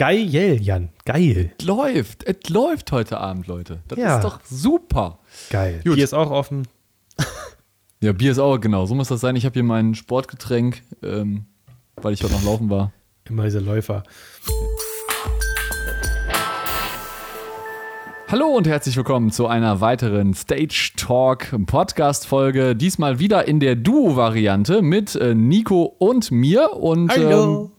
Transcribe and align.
Geil, 0.00 0.62
Jan. 0.62 0.88
Geil. 1.04 1.52
Es 1.58 1.66
läuft. 1.66 2.24
Es 2.24 2.48
läuft 2.48 2.90
heute 2.90 3.18
Abend, 3.18 3.46
Leute. 3.48 3.80
Das 3.86 3.98
Ja. 3.98 4.16
ist 4.16 4.24
doch 4.24 4.40
super. 4.48 5.18
Geil. 5.50 5.82
Gut. 5.84 5.96
Hier 5.96 6.04
ist 6.04 6.14
auch 6.14 6.30
offen. 6.30 6.66
Ja, 8.02 8.12
Bier 8.14 8.30
ist 8.32 8.38
auch, 8.38 8.56
genau. 8.58 8.86
So 8.86 8.94
muss 8.94 9.08
das 9.08 9.20
sein. 9.20 9.36
Ich 9.36 9.44
habe 9.44 9.52
hier 9.52 9.62
mein 9.62 9.94
Sportgetränk, 9.94 10.80
ähm, 11.02 11.44
weil 11.96 12.14
ich 12.14 12.22
heute 12.24 12.32
noch 12.32 12.44
laufen 12.44 12.70
war. 12.70 12.92
Immer 13.28 13.44
diese 13.44 13.58
Läufer. 13.58 14.04
Hallo 18.28 18.46
und 18.46 18.66
herzlich 18.66 18.96
willkommen 18.96 19.30
zu 19.30 19.48
einer 19.48 19.82
weiteren 19.82 20.32
Stage 20.32 20.92
Talk 20.96 21.48
Podcast 21.66 22.26
Folge. 22.26 22.74
Diesmal 22.74 23.18
wieder 23.18 23.46
in 23.46 23.60
der 23.60 23.76
Duo-Variante 23.76 24.80
mit 24.80 25.14
äh, 25.16 25.34
Nico 25.34 25.82
und 25.82 26.30
mir. 26.30 26.72
Und 26.78 27.14
Ähm, 27.14 27.70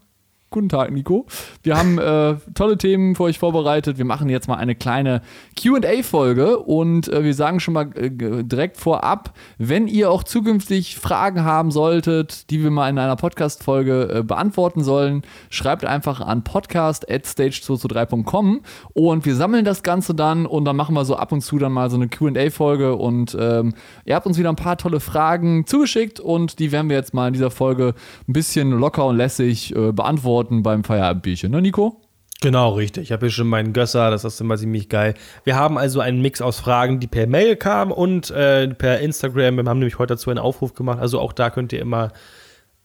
guten 0.52 0.68
Tag, 0.68 0.92
Nico. 0.92 1.28
Wir 1.64 1.78
haben 1.78 1.98
äh, 1.98 2.36
tolle 2.54 2.78
Themen 2.78 3.16
für 3.16 3.24
euch 3.24 3.40
vorbereitet. 3.40 3.98
Wir 3.98 4.04
machen 4.04 4.28
jetzt 4.28 4.50
mal 4.50 4.58
eine 4.58 4.76
kleine 4.76 5.22
QA-Folge 5.58 6.60
und 6.60 7.08
äh, 7.08 7.24
wir 7.24 7.34
sagen 7.34 7.62
schon 7.62 7.74
mal 7.74 7.90
äh, 7.96 8.10
direkt 8.12 8.76
vorab, 8.76 9.34
wenn 9.58 9.88
ihr 9.88 10.12
auch 10.12 10.24
zukünftig 10.24 10.98
Fragen 10.98 11.46
haben 11.46 11.72
solltet, 11.72 12.50
die 12.50 12.62
wir 12.64 12.70
mal 12.70 12.90
in 12.90 12.98
einer 12.98 13.16
Podcast-Folge 13.16 14.10
äh, 14.14 14.24
beantworten 14.24 14.84
sollen, 14.84 15.22
schreibt 15.50 15.86
einfach 15.86 16.20
an 16.20 16.44
podcast.stage223.com 16.44 18.60
und 18.92 19.26
wir 19.26 19.36
sammeln 19.38 19.64
das 19.64 19.84
Ganze 19.84 20.14
dann 20.14 20.46
und 20.46 20.66
dann 20.66 20.76
machen 20.76 20.96
wir 20.96 21.06
so 21.06 21.16
ab 21.16 21.32
und 21.32 21.40
zu 21.40 21.60
dann 21.60 21.72
mal 21.72 21.90
so 21.90 21.96
eine 21.96 22.10
QA-Folge 22.10 22.98
und 22.98 23.38
ähm, 23.40 23.74
ihr 24.04 24.16
habt 24.16 24.28
uns 24.28 24.38
wieder 24.38 24.50
ein 24.50 24.58
paar 24.58 24.78
tolle 24.78 25.00
Fragen 25.00 25.66
zugeschickt 25.66 26.20
und 26.20 26.60
die 26.60 26.74
werden 26.74 26.90
wir 26.90 26.98
jetzt 26.98 27.14
mal 27.14 27.28
in 27.28 27.34
dieser 27.34 27.52
Folge 27.52 27.94
ein 28.28 28.34
bisschen 28.34 28.72
locker 28.72 29.06
und 29.06 29.16
lässig 29.16 29.74
äh, 29.74 29.94
beantworten 30.42 30.64
beim 30.64 30.84
Feierabendbierchen, 30.84 31.52
ne, 31.52 31.62
Nico? 31.62 32.02
Genau, 32.42 32.74
richtig. 32.74 33.04
Ich 33.04 33.12
habe 33.12 33.28
hier 33.28 33.32
schon 33.32 33.48
meinen 33.48 33.72
Gösser, 33.72 34.10
das 34.10 34.24
ist 34.24 34.42
immer 34.42 34.58
ziemlich 34.58 34.90
geil. 34.90 35.14
Wir 35.44 35.56
haben 35.56 35.78
also 35.78 36.00
einen 36.00 36.22
Mix 36.22 36.42
aus 36.42 36.60
Fragen, 36.60 37.00
die 37.00 37.08
per 37.08 37.28
Mail 37.28 37.56
kamen 37.56 37.92
und 37.92 38.32
äh, 38.32 38.68
per 38.70 39.00
Instagram. 39.00 39.58
Wir 39.58 39.66
haben 39.66 39.78
nämlich 39.78 40.00
heute 40.00 40.16
dazu 40.16 40.32
einen 40.32 40.40
Aufruf 40.40 40.74
gemacht. 40.74 41.00
Also 41.00 41.20
auch 41.20 41.34
da 41.34 41.52
könnt 41.52 41.72
ihr 41.72 41.80
immer 41.80 42.12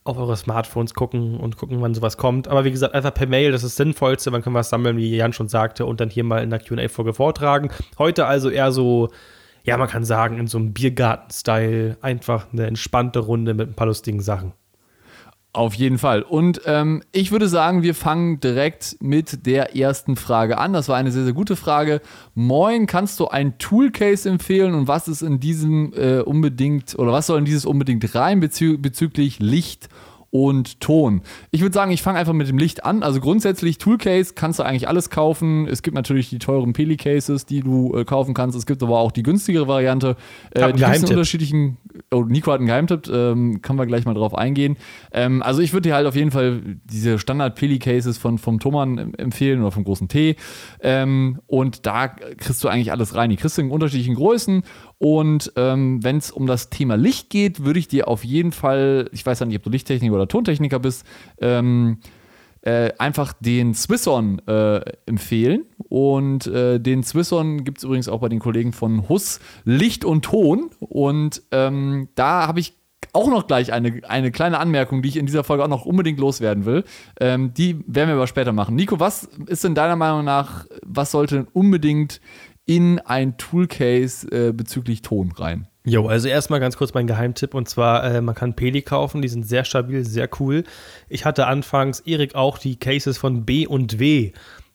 auf 0.03 0.17
eure 0.17 0.37
Smartphones 0.37 0.93
gucken 0.93 1.37
und 1.37 1.57
gucken, 1.57 1.81
wann 1.81 1.95
sowas 1.95 2.17
kommt. 2.17 2.47
Aber 2.47 2.65
wie 2.65 2.71
gesagt, 2.71 2.93
einfach 2.93 3.13
per 3.13 3.27
Mail, 3.27 3.51
das 3.51 3.63
ist 3.63 3.71
das 3.71 3.77
Sinnvollste. 3.77 4.29
Man 4.29 4.43
kann 4.43 4.53
was 4.53 4.69
sammeln, 4.69 4.97
wie 4.97 5.15
Jan 5.15 5.33
schon 5.33 5.49
sagte, 5.49 5.87
und 5.87 5.99
dann 5.99 6.11
hier 6.11 6.23
mal 6.23 6.43
in 6.43 6.51
der 6.51 6.59
QA-Folge 6.59 7.15
vortragen. 7.15 7.69
Heute 7.97 8.27
also 8.27 8.51
eher 8.51 8.71
so, 8.71 9.09
ja, 9.63 9.75
man 9.75 9.89
kann 9.89 10.05
sagen, 10.05 10.37
in 10.37 10.45
so 10.45 10.59
einem 10.59 10.71
Biergarten-Style. 10.73 11.97
Einfach 12.01 12.45
eine 12.53 12.67
entspannte 12.67 13.19
Runde 13.19 13.55
mit 13.55 13.69
ein 13.69 13.73
paar 13.73 13.87
lustigen 13.87 14.21
Sachen. 14.21 14.53
Auf 15.57 15.73
jeden 15.73 15.97
Fall. 15.97 16.21
Und 16.21 16.61
ähm, 16.65 17.01
ich 17.11 17.31
würde 17.31 17.47
sagen, 17.47 17.81
wir 17.81 17.95
fangen 17.95 18.39
direkt 18.39 18.97
mit 18.99 19.47
der 19.47 19.75
ersten 19.75 20.15
Frage 20.15 20.59
an. 20.59 20.71
Das 20.71 20.87
war 20.87 20.97
eine 20.97 21.11
sehr, 21.11 21.23
sehr 21.23 21.33
gute 21.33 21.55
Frage. 21.55 21.99
Moin, 22.35 22.85
kannst 22.85 23.19
du 23.19 23.29
ein 23.29 23.57
Toolcase 23.57 24.29
empfehlen 24.29 24.75
und 24.75 24.87
was 24.87 25.07
ist 25.07 25.23
in 25.23 25.39
diesem 25.39 25.93
äh, 25.93 26.19
unbedingt 26.19 26.93
oder 26.99 27.11
was 27.11 27.25
soll 27.25 27.39
in 27.39 27.45
dieses 27.45 27.65
unbedingt 27.65 28.13
rein 28.13 28.39
bezü 28.39 28.77
bezüglich 28.77 29.39
Licht 29.39 29.89
und 29.89 30.16
Ton? 30.79 31.21
Ich 31.51 31.61
würde 31.61 31.73
sagen, 31.73 31.91
ich 31.91 32.01
fange 32.01 32.19
einfach 32.19 32.33
mit 32.33 32.47
dem 32.47 32.57
Licht 32.57 32.83
an. 32.85 33.01
Also 33.03 33.19
grundsätzlich 33.19 33.77
Toolcase 33.77 34.33
kannst 34.35 34.59
du 34.59 34.63
eigentlich 34.63 34.87
alles 34.87 35.09
kaufen. 35.09 35.67
Es 35.67 35.81
gibt 35.83 35.95
natürlich 35.95 36.29
die 36.29 36.39
teuren 36.39 36.73
Peli-Cases, 36.73 37.45
die 37.45 37.61
du 37.61 37.95
äh, 37.95 38.05
kaufen 38.05 38.33
kannst. 38.33 38.57
Es 38.57 38.65
gibt 38.65 38.83
aber 38.83 38.99
auch 38.99 39.11
die 39.11 39.23
günstigere 39.23 39.67
Variante. 39.67 40.15
einen 40.55 40.73
die 40.73 40.79
Geheimtipp. 40.79 41.09
unterschiedlichen. 41.11 41.77
Oh, 42.11 42.23
Nico 42.23 42.51
hat 42.51 42.59
einen 42.59 42.67
Geheimtipp, 42.67 43.07
ähm, 43.07 43.61
können 43.61 43.79
wir 43.79 43.85
gleich 43.87 44.05
mal 44.05 44.13
drauf 44.13 44.35
eingehen. 44.35 44.77
Ähm, 45.11 45.41
also 45.41 45.61
ich 45.61 45.73
würde 45.73 45.89
dir 45.89 45.95
halt 45.95 46.05
auf 46.05 46.15
jeden 46.15 46.31
Fall 46.31 46.61
diese 46.85 47.17
Standard-Peli-Cases 47.17 48.17
von, 48.17 48.37
vom 48.37 48.59
Thomann 48.59 48.97
em- 48.97 49.13
empfehlen 49.15 49.61
oder 49.61 49.71
vom 49.71 49.83
großen 49.83 50.07
T. 50.07 50.35
Ähm, 50.81 51.39
und 51.47 51.85
da 51.85 52.07
kriegst 52.09 52.63
du 52.63 52.67
eigentlich 52.67 52.91
alles 52.91 53.15
rein. 53.15 53.29
Die 53.29 53.35
kriegst 53.37 53.57
du 53.57 53.61
in 53.61 53.71
unterschiedlichen 53.71 54.15
Größen. 54.15 54.63
Und 54.99 55.51
ähm, 55.55 56.03
wenn 56.03 56.17
es 56.17 56.31
um 56.31 56.47
das 56.47 56.69
Thema 56.69 56.95
Licht 56.95 57.29
geht, 57.29 57.63
würde 57.63 57.79
ich 57.79 57.87
dir 57.87 58.07
auf 58.07 58.23
jeden 58.23 58.51
Fall, 58.51 59.09
ich 59.11 59.25
weiß 59.25 59.39
ja 59.39 59.45
nicht, 59.45 59.57
ob 59.57 59.63
du 59.63 59.69
Lichttechniker 59.69 60.15
oder 60.15 60.27
Tontechniker 60.27 60.79
bist, 60.79 61.05
ähm, 61.39 61.99
äh, 62.61 62.91
einfach 62.97 63.33
den 63.39 63.73
Swisson 63.73 64.41
äh, 64.47 64.81
empfehlen. 65.05 65.65
Und 65.77 66.47
äh, 66.47 66.79
den 66.79 67.03
Swisson 67.03 67.63
gibt 67.63 67.77
es 67.77 67.83
übrigens 67.83 68.09
auch 68.09 68.19
bei 68.19 68.29
den 68.29 68.39
Kollegen 68.39 68.73
von 68.73 69.07
Huss 69.07 69.39
Licht 69.63 70.03
und 70.03 70.25
Ton. 70.25 70.71
Und 70.79 71.43
ähm, 71.51 72.09
da 72.15 72.47
habe 72.47 72.59
ich 72.59 72.73
auch 73.13 73.29
noch 73.29 73.47
gleich 73.47 73.73
eine, 73.73 74.01
eine 74.07 74.31
kleine 74.31 74.59
Anmerkung, 74.59 75.01
die 75.01 75.09
ich 75.09 75.17
in 75.17 75.25
dieser 75.25 75.43
Folge 75.43 75.63
auch 75.63 75.69
noch 75.69 75.85
unbedingt 75.85 76.19
loswerden 76.19 76.65
will. 76.65 76.83
Ähm, 77.19 77.53
die 77.53 77.83
werden 77.87 78.09
wir 78.09 78.15
aber 78.15 78.27
später 78.27 78.53
machen. 78.53 78.75
Nico, 78.75 78.99
was 78.99 79.23
ist 79.47 79.63
denn 79.63 79.75
deiner 79.75 79.95
Meinung 79.95 80.25
nach, 80.25 80.65
was 80.85 81.11
sollte 81.11 81.47
unbedingt 81.53 82.21
in 82.67 82.99
ein 82.99 83.37
Toolcase 83.37 84.27
äh, 84.31 84.51
bezüglich 84.51 85.01
Ton 85.01 85.31
rein? 85.31 85.67
Jo, 85.85 86.07
also 86.07 86.27
erstmal 86.27 86.59
ganz 86.59 86.75
kurz 86.75 86.93
mein 86.93 87.07
Geheimtipp 87.07 87.53
und 87.53 87.69
zwar, 87.69 88.03
äh, 88.03 88.21
man 88.21 88.35
kann 88.35 88.55
Peli 88.55 88.81
kaufen, 88.81 89.21
die 89.21 89.29
sind 89.29 89.47
sehr 89.47 89.63
stabil, 89.63 90.03
sehr 90.03 90.29
cool. 90.39 90.65
Ich 91.07 91.23
hatte 91.23 91.47
anfangs, 91.47 92.01
Erik 92.01 92.35
auch, 92.35 92.57
die 92.57 92.77
Cases 92.77 93.17
von 93.17 93.45
B 93.45 93.65
und 93.65 93.97
W. 93.97 94.33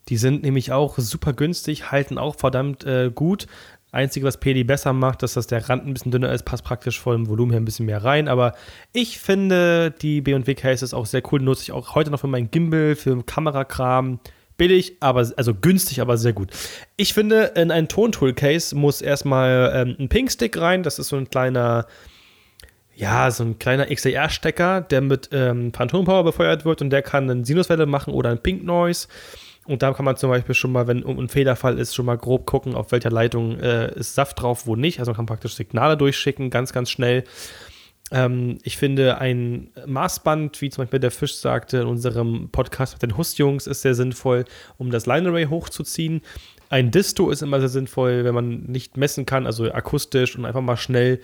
Die 0.08 0.16
sind 0.16 0.42
nämlich 0.42 0.72
auch 0.72 0.98
super 0.98 1.34
günstig, 1.34 1.92
halten 1.92 2.16
auch 2.16 2.36
verdammt 2.36 2.84
äh, 2.84 3.10
gut. 3.14 3.46
Einzige, 3.92 4.24
was 4.24 4.40
Peli 4.40 4.64
besser 4.64 4.94
macht, 4.94 5.22
ist, 5.22 5.36
dass 5.36 5.46
der 5.46 5.68
Rand 5.68 5.86
ein 5.86 5.92
bisschen 5.92 6.12
dünner 6.12 6.32
ist, 6.32 6.44
passt 6.44 6.64
praktisch 6.64 6.98
vom 6.98 7.28
Volumen 7.28 7.52
her 7.52 7.60
ein 7.60 7.66
bisschen 7.66 7.84
mehr 7.84 8.02
rein. 8.02 8.26
Aber 8.26 8.54
ich 8.94 9.18
finde 9.18 9.90
die 9.90 10.22
B&W 10.22 10.54
Cases 10.54 10.94
auch 10.94 11.04
sehr 11.04 11.22
cool, 11.30 11.42
nutze 11.42 11.64
ich 11.64 11.72
auch 11.72 11.94
heute 11.94 12.10
noch 12.10 12.20
für 12.20 12.26
meinen 12.26 12.50
Gimbal, 12.50 12.96
für 12.96 13.22
Kamerakram. 13.22 14.18
Billig, 14.62 14.96
aber 15.00 15.28
also 15.36 15.54
günstig, 15.54 16.00
aber 16.00 16.16
sehr 16.16 16.32
gut. 16.32 16.50
Ich 16.96 17.14
finde, 17.14 17.50
in 17.56 17.72
ein 17.72 17.88
Tontool-Case 17.88 18.76
muss 18.76 19.02
erstmal 19.02 19.72
ähm, 19.74 19.96
ein 19.98 20.08
Pink-Stick 20.08 20.56
rein. 20.56 20.84
Das 20.84 21.00
ist 21.00 21.08
so 21.08 21.16
ein 21.16 21.28
kleiner, 21.28 21.88
ja, 22.94 23.28
so 23.32 23.42
ein 23.42 23.58
kleiner 23.58 23.86
XLR-Stecker, 23.86 24.82
der 24.82 25.00
mit 25.00 25.30
ähm, 25.32 25.72
Phantom 25.72 26.04
Power 26.04 26.22
befeuert 26.22 26.64
wird 26.64 26.80
und 26.80 26.90
der 26.90 27.02
kann 27.02 27.28
eine 27.28 27.44
Sinuswelle 27.44 27.86
machen 27.86 28.14
oder 28.14 28.30
ein 28.30 28.40
Pink 28.40 28.62
Noise. 28.62 29.08
Und 29.66 29.82
da 29.82 29.92
kann 29.94 30.04
man 30.04 30.16
zum 30.16 30.30
Beispiel 30.30 30.54
schon 30.54 30.70
mal, 30.70 30.86
wenn 30.86 31.04
ein 31.04 31.28
Fehlerfall 31.28 31.76
ist, 31.80 31.96
schon 31.96 32.06
mal 32.06 32.16
grob 32.16 32.46
gucken, 32.46 32.76
auf 32.76 32.92
welcher 32.92 33.10
Leitung 33.10 33.58
äh, 33.58 33.92
ist 33.98 34.14
Saft 34.14 34.40
drauf, 34.40 34.68
wo 34.68 34.76
nicht. 34.76 35.00
Also 35.00 35.10
man 35.10 35.16
kann 35.16 35.26
praktisch 35.26 35.54
Signale 35.54 35.96
durchschicken, 35.96 36.50
ganz, 36.50 36.72
ganz 36.72 36.88
schnell. 36.88 37.24
Ähm, 38.12 38.58
ich 38.62 38.76
finde, 38.76 39.18
ein 39.18 39.70
Maßband, 39.86 40.60
wie 40.60 40.68
zum 40.68 40.82
Beispiel 40.82 41.00
der 41.00 41.10
Fisch 41.10 41.34
sagte 41.36 41.78
in 41.78 41.86
unserem 41.86 42.50
Podcast 42.50 42.94
mit 42.94 43.02
den 43.02 43.16
Hustjungs, 43.16 43.66
ist 43.66 43.82
sehr 43.82 43.94
sinnvoll, 43.94 44.44
um 44.76 44.90
das 44.90 45.06
Line 45.06 45.28
Array 45.28 45.46
hochzuziehen. 45.46 46.20
Ein 46.68 46.90
Disto 46.90 47.30
ist 47.30 47.42
immer 47.42 47.58
sehr 47.60 47.70
sinnvoll, 47.70 48.24
wenn 48.24 48.34
man 48.34 48.64
nicht 48.64 48.96
messen 48.96 49.24
kann, 49.26 49.46
also 49.46 49.72
akustisch 49.72 50.36
und 50.36 50.44
einfach 50.44 50.60
mal 50.60 50.76
schnell 50.76 51.20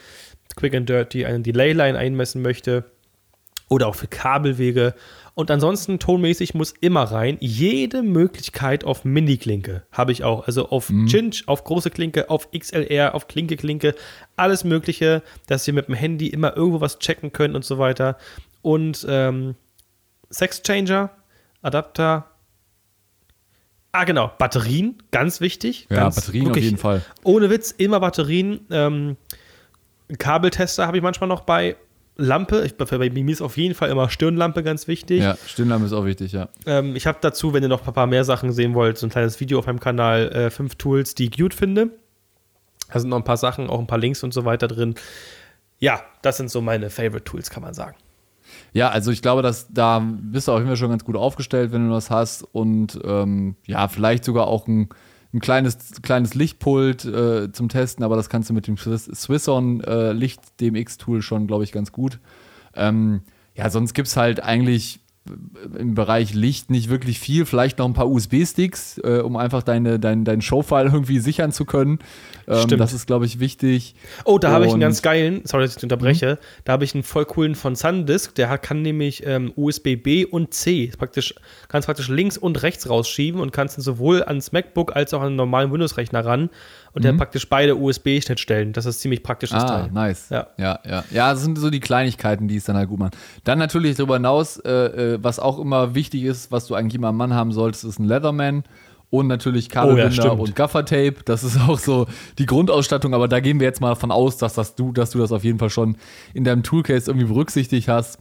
quick 0.56 0.75
and 0.75 0.88
dirty 0.88 1.27
einen 1.27 1.43
Delay-Line 1.43 1.97
einmessen 1.97 2.43
möchte. 2.43 2.84
Oder 3.69 3.87
auch 3.87 3.94
für 3.94 4.09
Kabelwege. 4.09 4.94
Und 5.38 5.53
ansonsten 5.53 6.00
tonmäßig 6.00 6.54
muss 6.54 6.75
immer 6.81 7.04
rein. 7.04 7.37
Jede 7.38 8.03
Möglichkeit 8.03 8.82
auf 8.82 9.04
Mini-Klinke 9.04 9.84
habe 9.93 10.10
ich 10.10 10.25
auch. 10.25 10.49
Also 10.49 10.71
auf 10.71 10.88
Cinch, 11.06 11.44
auf 11.47 11.62
große 11.62 11.91
Klinke, 11.91 12.28
auf 12.28 12.50
XLR, 12.50 13.15
auf 13.15 13.28
Klinke-Klinke. 13.28 13.94
Alles 14.34 14.65
Mögliche, 14.65 15.22
dass 15.47 15.65
wir 15.65 15.75
mit 15.75 15.87
dem 15.87 15.94
Handy 15.94 16.27
immer 16.27 16.56
irgendwo 16.56 16.81
was 16.81 16.98
checken 16.98 17.32
können 17.32 17.54
und 17.54 17.65
so 17.65 17.78
weiter. 17.78 18.19
Und 18.62 19.06
ähm, 19.09 19.54
Sexchanger, 20.28 21.10
Adapter. 21.62 22.32
Ah, 23.93 24.03
genau. 24.03 24.32
Batterien, 24.38 25.00
ganz 25.12 25.41
wichtig. 25.41 25.87
Ja, 25.88 25.98
ganz, 25.98 26.16
Batterien 26.16 26.47
auf 26.47 26.48
wirklich 26.48 26.65
jeden 26.65 26.78
Fall. 26.78 27.03
Ohne 27.22 27.48
Witz, 27.48 27.71
immer 27.71 28.00
Batterien. 28.00 28.66
Ähm, 28.72 29.16
Kabeltester 30.19 30.88
habe 30.88 30.97
ich 30.97 31.03
manchmal 31.04 31.28
noch 31.28 31.43
bei. 31.43 31.77
Lampe, 32.20 32.64
ich, 32.66 32.76
bei 32.76 33.10
mir 33.10 33.32
ist 33.32 33.40
auf 33.40 33.56
jeden 33.56 33.76
Fall 33.76 33.90
immer 33.90 34.10
Stirnlampe 34.10 34.64
ganz 34.64 34.88
wichtig. 34.88 35.22
Ja, 35.22 35.36
Stirnlampe 35.46 35.86
ist 35.86 35.92
auch 35.92 36.04
wichtig, 36.04 36.32
ja. 36.32 36.48
Ähm, 36.66 36.96
ich 36.96 37.06
habe 37.06 37.18
dazu, 37.20 37.54
wenn 37.54 37.62
ihr 37.62 37.68
noch 37.68 37.86
ein 37.86 37.94
paar 37.94 38.08
mehr 38.08 38.24
Sachen 38.24 38.50
sehen 38.52 38.74
wollt, 38.74 38.98
so 38.98 39.06
ein 39.06 39.10
kleines 39.10 39.38
Video 39.38 39.60
auf 39.60 39.66
meinem 39.66 39.78
Kanal, 39.78 40.28
äh, 40.32 40.50
fünf 40.50 40.74
Tools, 40.74 41.15
die 41.15 41.26
ich 41.26 41.36
gut 41.38 41.54
finde. 41.54 41.91
Da 42.92 42.98
sind 42.98 43.10
noch 43.10 43.18
ein 43.18 43.24
paar 43.24 43.36
Sachen, 43.36 43.70
auch 43.70 43.78
ein 43.78 43.86
paar 43.86 43.98
Links 43.98 44.24
und 44.24 44.34
so 44.34 44.44
weiter 44.44 44.66
drin. 44.66 44.97
Ja, 45.78 46.00
das 46.22 46.38
sind 46.38 46.50
so 46.50 46.60
meine 46.60 46.91
Favorite 46.91 47.24
Tools, 47.24 47.50
kann 47.50 47.62
man 47.62 47.72
sagen. 47.72 47.97
Ja, 48.72 48.88
also 48.88 49.12
ich 49.12 49.22
glaube, 49.22 49.42
dass 49.42 49.68
da 49.72 50.00
bist 50.00 50.48
du 50.48 50.53
auf 50.53 50.59
jeden 50.59 50.68
Fall 50.68 50.76
schon 50.76 50.91
ganz 50.91 51.04
gut 51.04 51.16
aufgestellt, 51.16 51.71
wenn 51.71 51.86
du 51.86 51.94
das 51.94 52.10
hast. 52.10 52.42
Und 52.42 52.98
ähm, 53.04 53.56
ja, 53.66 53.86
vielleicht 53.86 54.24
sogar 54.24 54.48
auch 54.48 54.66
ein, 54.66 54.88
ein 55.33 55.41
kleines, 55.41 56.01
kleines 56.03 56.34
Lichtpult 56.34 57.04
äh, 57.04 57.53
zum 57.53 57.69
Testen, 57.69 58.03
aber 58.04 58.16
das 58.16 58.28
kannst 58.30 58.48
du 58.48 58.54
mit 58.54 58.66
dem 58.66 58.77
Swiss- 58.77 59.10
Swisson 59.15 59.83
äh, 59.83 60.13
Licht 60.13 60.41
DMX-Tool 60.60 61.21
schon, 61.22 61.47
glaube 61.47 61.65
ich, 61.65 61.72
ganz 61.72 61.92
gut. 61.92 62.19
Ähm, 62.75 63.22
ja, 63.54 63.69
sonst 63.71 63.92
gibt 63.95 64.09
es 64.09 64.16
halt 64.16 64.42
eigentlich 64.42 65.01
im 65.78 65.95
Bereich 65.95 66.34
Licht 66.34 66.71
nicht 66.71 66.89
wirklich 66.89 67.19
viel. 67.19 67.47
Vielleicht 67.47 67.78
noch 67.78 67.86
ein 67.86 67.95
paar 67.95 68.09
USB-Sticks, 68.09 68.98
äh, 69.04 69.21
um 69.21 69.36
einfach 69.36 69.63
deine, 69.63 69.98
dein, 69.98 70.25
dein 70.25 70.41
Showfile 70.41 70.86
irgendwie 70.86 71.19
sichern 71.19 71.53
zu 71.53 71.65
können. 71.65 71.98
Ähm, 72.47 72.63
Stimmt. 72.63 72.80
Das 72.80 72.92
ist, 72.92 73.07
glaube 73.07 73.27
ich, 73.27 73.41
wichtig. 73.41 73.95
Oh, 74.25 74.39
da 74.39 74.51
habe 74.51 74.66
ich 74.66 74.72
einen 74.72 74.80
ganz 74.80 75.03
geilen, 75.03 75.42
sorry, 75.45 75.65
dass 75.65 75.77
ich 75.77 75.83
unterbreche, 75.83 76.39
da 76.65 76.72
habe 76.72 76.84
ich 76.84 76.95
einen 76.95 77.03
voll 77.03 77.25
coolen 77.25 77.54
von 77.54 77.77
SanDisk, 77.77 78.34
der 78.34 78.57
kann 78.59 78.83
nämlich 78.83 79.27
ähm, 79.27 79.53
USB 79.57 79.97
B 79.97 80.25
und 80.25 80.54
C, 80.54 80.91
praktisch, 80.97 81.34
kannst 81.69 81.86
praktisch 81.86 82.09
links 82.09 82.39
und 82.39 82.63
rechts 82.63 82.89
rausschieben 82.89 83.41
und 83.41 83.53
kannst 83.53 83.78
ihn 83.78 83.83
sowohl 83.83 84.22
ans 84.22 84.53
MacBook 84.53 84.97
als 84.97 85.15
auch 85.15 85.21
an 85.21 85.28
einen 85.28 85.36
normalen 85.36 85.72
Windows-Rechner 85.72 86.24
ran 86.24 86.51
und 86.92 87.04
der 87.04 87.12
hat 87.12 87.18
praktisch 87.18 87.48
beide 87.48 87.76
USB-Schnittstellen. 87.76 88.72
Das 88.72 88.86
ist 88.86 89.00
ziemlich 89.00 89.22
praktisch, 89.22 89.50
Mhm. 89.52 89.58
Ah, 89.58 89.64
Teil. 89.66 89.90
nice. 89.92 90.28
Ja. 90.30 90.46
ja, 90.56 90.78
ja. 90.88 91.04
Ja, 91.10 91.32
das 91.32 91.42
sind 91.42 91.58
so 91.58 91.70
die 91.70 91.80
Kleinigkeiten, 91.80 92.48
die 92.48 92.56
es 92.56 92.64
dann 92.64 92.76
halt 92.76 92.88
gut 92.88 92.98
machen. 92.98 93.12
Dann 93.44 93.58
natürlich 93.58 93.96
darüber 93.96 94.14
hinaus, 94.14 94.56
äh, 94.58 94.70
äh, 95.14 95.18
was 95.22 95.38
auch 95.38 95.58
immer 95.58 95.94
wichtig 95.94 96.24
ist, 96.24 96.50
was 96.52 96.66
du 96.66 96.74
eigentlich 96.74 96.94
immer 96.94 97.08
am 97.08 97.16
Mann 97.16 97.34
haben 97.34 97.52
solltest, 97.52 97.84
ist 97.84 97.98
ein 97.98 98.04
Leatherman. 98.06 98.64
Und 99.10 99.26
natürlich 99.26 99.70
Kabelbinder 99.70 100.10
stimmt. 100.12 100.38
und 100.40 100.54
Gaffertape. 100.54 101.14
Das 101.24 101.42
ist 101.42 101.58
auch 101.68 101.78
so 101.78 102.06
die 102.38 102.44
Grundausstattung, 102.44 103.14
aber 103.14 103.26
da 103.26 103.40
gehen 103.40 103.58
wir 103.58 103.66
jetzt 103.66 103.80
mal 103.80 103.88
davon 103.88 104.10
aus, 104.10 104.36
dass, 104.36 104.52
das 104.52 104.74
du, 104.74 104.92
dass 104.92 105.10
du 105.10 105.18
das 105.18 105.32
auf 105.32 105.44
jeden 105.44 105.58
Fall 105.58 105.70
schon 105.70 105.96
in 106.34 106.44
deinem 106.44 106.62
Toolcase 106.62 107.10
irgendwie 107.10 107.26
berücksichtigt 107.26 107.88
hast. 107.88 108.18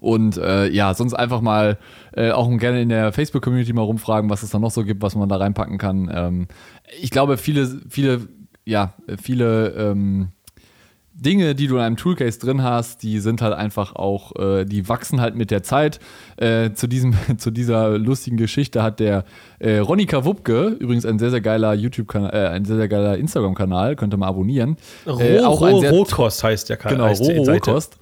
Und 0.00 0.36
äh, 0.36 0.68
ja, 0.68 0.94
sonst 0.94 1.14
einfach 1.14 1.40
mal 1.40 1.78
äh, 2.12 2.30
auch 2.30 2.48
gerne 2.58 2.82
in 2.82 2.88
der 2.88 3.12
Facebook-Community 3.12 3.72
mal 3.72 3.82
rumfragen, 3.82 4.30
was 4.30 4.42
es 4.42 4.50
da 4.50 4.58
noch 4.58 4.70
so 4.70 4.84
gibt, 4.84 5.02
was 5.02 5.14
man 5.14 5.28
da 5.28 5.36
reinpacken 5.36 5.78
kann. 5.78 6.10
Ähm, 6.12 6.48
ich 7.00 7.10
glaube, 7.10 7.36
viele, 7.36 7.80
viele, 7.88 8.28
ja, 8.64 8.94
viele 9.20 9.68
ähm, 9.70 10.28
Dinge, 11.18 11.54
die 11.54 11.66
du 11.66 11.76
in 11.76 11.82
einem 11.82 11.96
Toolcase 11.96 12.38
drin 12.38 12.62
hast, 12.62 13.02
die 13.02 13.20
sind 13.20 13.40
halt 13.40 13.54
einfach 13.54 13.94
auch, 13.96 14.36
äh, 14.36 14.64
die 14.66 14.88
wachsen 14.88 15.20
halt 15.20 15.34
mit 15.34 15.50
der 15.50 15.62
Zeit. 15.62 15.98
Äh, 16.36 16.72
zu, 16.72 16.86
diesem, 16.86 17.14
zu 17.38 17.50
dieser 17.50 17.96
lustigen 17.98 18.36
Geschichte 18.36 18.82
hat 18.82 19.00
der 19.00 19.24
äh, 19.58 19.78
Ronika 19.78 20.24
Wupke, 20.24 20.76
übrigens 20.78 21.06
ein 21.06 21.18
sehr, 21.18 21.30
sehr 21.30 21.40
geiler 21.40 21.72
YouTube-Kanal, 21.72 22.34
äh, 22.34 22.48
ein 22.48 22.64
sehr, 22.66 22.76
sehr 22.76 22.88
geiler 22.88 23.16
Instagram-Kanal, 23.16 23.96
könnt 23.96 24.12
ihr 24.12 24.18
mal 24.18 24.28
abonnieren. 24.28 24.76
Roh, 25.06 25.18
Äh, 25.18 25.40
auch 25.40 25.62
ein 25.62 25.74
Roh, 25.74 25.80
sehr 25.80 25.90
Rohkost 25.90 26.44
heißt 26.44 26.68
der 26.68 26.76
Kanal. 26.76 27.14
Genau, 27.14 27.24
Roh. 27.24 27.52
Rohkost. 27.52 27.98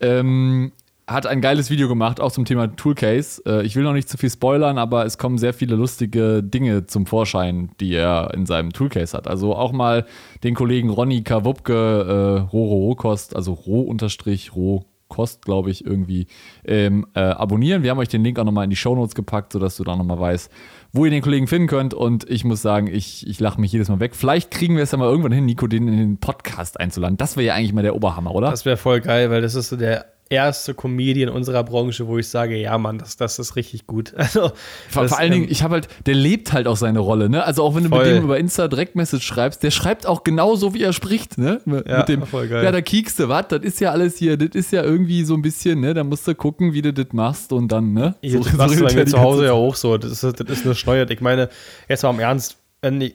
Ähm, 0.00 0.72
hat 1.06 1.26
ein 1.26 1.40
geiles 1.40 1.70
Video 1.70 1.88
gemacht, 1.88 2.20
auch 2.20 2.32
zum 2.32 2.44
Thema 2.44 2.74
Toolcase. 2.74 3.42
Äh, 3.46 3.66
ich 3.66 3.76
will 3.76 3.82
noch 3.82 3.92
nicht 3.92 4.08
zu 4.08 4.16
viel 4.16 4.30
spoilern, 4.30 4.78
aber 4.78 5.04
es 5.04 5.18
kommen 5.18 5.38
sehr 5.38 5.52
viele 5.52 5.76
lustige 5.76 6.42
Dinge 6.42 6.86
zum 6.86 7.06
Vorschein, 7.06 7.70
die 7.80 7.94
er 7.94 8.32
in 8.34 8.46
seinem 8.46 8.72
Toolcase 8.72 9.16
hat. 9.16 9.26
Also 9.26 9.54
auch 9.54 9.72
mal 9.72 10.06
den 10.44 10.54
Kollegen 10.54 10.90
Ronny 10.90 11.22
Kawupke, 11.22 11.72
äh, 11.72 12.40
Roh 12.50 12.64
Rohkost, 12.64 13.34
also 13.36 13.52
Roh-Roh 13.52 14.84
Kost, 15.12 15.44
glaube 15.44 15.70
ich, 15.70 15.84
irgendwie 15.84 16.26
ähm, 16.64 17.06
äh, 17.12 17.20
abonnieren. 17.20 17.82
Wir 17.82 17.90
haben 17.90 17.98
euch 17.98 18.08
den 18.08 18.24
Link 18.24 18.38
auch 18.38 18.44
nochmal 18.44 18.64
in 18.64 18.70
die 18.70 18.76
Shownotes 18.76 19.14
gepackt, 19.14 19.52
sodass 19.52 19.76
du 19.76 19.84
da 19.84 19.94
nochmal 19.94 20.18
weißt, 20.18 20.50
wo 20.92 21.04
ihr 21.04 21.10
den 21.10 21.20
Kollegen 21.20 21.46
finden 21.48 21.68
könnt. 21.68 21.92
Und 21.92 22.28
ich 22.30 22.44
muss 22.44 22.62
sagen, 22.62 22.86
ich, 22.86 23.26
ich 23.26 23.38
lache 23.38 23.60
mich 23.60 23.72
jedes 23.72 23.90
Mal 23.90 24.00
weg. 24.00 24.16
Vielleicht 24.16 24.50
kriegen 24.50 24.74
wir 24.74 24.82
es 24.82 24.92
ja 24.92 24.96
mal 24.96 25.10
irgendwann 25.10 25.32
hin, 25.32 25.44
Nico, 25.44 25.66
den 25.66 25.86
in 25.86 25.98
den 25.98 26.16
Podcast 26.16 26.80
einzuladen. 26.80 27.18
Das 27.18 27.36
wäre 27.36 27.48
ja 27.48 27.54
eigentlich 27.54 27.74
mal 27.74 27.82
der 27.82 27.94
Oberhammer, 27.94 28.34
oder? 28.34 28.50
Das 28.50 28.64
wäre 28.64 28.78
voll 28.78 29.02
geil, 29.02 29.30
weil 29.30 29.42
das 29.42 29.54
ist 29.54 29.68
so 29.68 29.76
der 29.76 30.06
erste 30.32 30.74
Comedian 30.74 31.28
unserer 31.28 31.62
Branche, 31.62 32.06
wo 32.08 32.18
ich 32.18 32.26
sage, 32.28 32.56
ja, 32.56 32.76
Mann, 32.78 32.98
das, 32.98 33.16
das 33.16 33.38
ist 33.38 33.54
richtig 33.56 33.86
gut. 33.86 34.12
Also, 34.22 34.50
Vor, 34.88 35.02
das, 35.02 35.12
vor 35.12 35.18
allen 35.20 35.32
Dingen, 35.32 35.44
ähm, 35.44 35.50
ich 35.52 35.62
habe 35.62 35.74
halt, 35.74 35.88
der 36.06 36.14
lebt 36.14 36.52
halt 36.52 36.66
auch 36.66 36.76
seine 36.76 36.98
Rolle, 37.00 37.28
ne? 37.28 37.44
Also 37.44 37.62
auch 37.62 37.74
wenn 37.74 37.84
du 37.84 37.90
Voll. 37.90 38.04
mit 38.06 38.14
dem 38.16 38.24
über 38.24 38.38
Insta 38.38 38.66
Direktmessage 38.68 39.22
schreibst, 39.22 39.62
der 39.62 39.70
schreibt 39.70 40.06
auch 40.06 40.24
genauso, 40.24 40.74
wie 40.74 40.82
er 40.82 40.92
spricht, 40.92 41.38
ne? 41.38 41.60
Mit 41.64 41.86
Ja, 41.86 41.98
mit 41.98 42.08
dem, 42.08 42.22
voll 42.26 42.48
geil. 42.48 42.64
ja, 42.64 42.72
da 42.72 42.80
kiekst 42.80 43.18
du, 43.18 43.28
was? 43.28 43.48
Das 43.48 43.60
ist 43.62 43.80
ja 43.80 43.90
alles 43.90 44.16
hier, 44.16 44.36
das 44.36 44.50
ist 44.54 44.72
ja 44.72 44.82
irgendwie 44.82 45.24
so 45.24 45.34
ein 45.34 45.42
bisschen, 45.42 45.80
ne? 45.80 45.92
Da 45.94 46.02
musst 46.04 46.26
du 46.26 46.34
gucken, 46.34 46.72
wie 46.72 46.82
du 46.82 46.92
das 46.92 47.06
machst 47.12 47.52
und 47.52 47.70
dann, 47.70 47.92
ne? 47.92 48.14
So- 48.22 48.42
so, 48.42 48.56
machst 48.56 48.74
so 48.74 48.80
du 48.80 48.86
bei 48.86 48.94
mir 48.94 49.06
zu 49.06 49.20
Hause 49.20 49.46
ja 49.46 49.52
auch 49.52 49.74
so. 49.76 49.98
Das 49.98 50.10
ist, 50.10 50.22
das 50.40 50.48
ist 50.48 50.64
eine 50.64 50.74
Steuert. 50.74 51.10
Ich 51.10 51.20
meine, 51.20 51.48
jetzt 51.88 52.02
mal 52.02 52.10
im 52.10 52.20
Ernst, 52.20 52.56
ich 52.82 53.14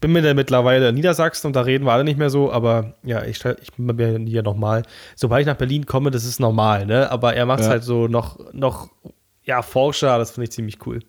bin 0.00 0.12
mir 0.12 0.24
ja 0.24 0.34
mittlerweile 0.34 0.88
in 0.88 0.94
Niedersachsen 0.94 1.48
und 1.48 1.56
da 1.56 1.62
reden 1.62 1.84
wir 1.84 1.92
alle 1.92 2.04
nicht 2.04 2.18
mehr 2.18 2.30
so, 2.30 2.52
aber 2.52 2.94
ja, 3.04 3.24
ich, 3.24 3.44
ich 3.44 3.72
bin 3.74 3.96
mir 3.96 4.18
hier 4.28 4.42
nochmal. 4.42 4.82
Sobald 5.16 5.42
ich 5.42 5.46
nach 5.46 5.56
Berlin 5.56 5.86
komme, 5.86 6.10
das 6.10 6.24
ist 6.24 6.40
normal, 6.40 6.86
ne? 6.86 7.10
Aber 7.10 7.34
er 7.34 7.46
macht 7.46 7.60
es 7.60 7.66
Ja. 7.66 7.72
halt 7.72 7.84
so 7.84 8.06
noch, 8.08 8.38
noch, 8.52 8.90
ja, 9.44 9.62
forscher, 9.62 10.18
das 10.18 10.32
finde 10.32 10.44
ich 10.44 10.52
ziemlich 10.52 10.86
cool. 10.86 11.00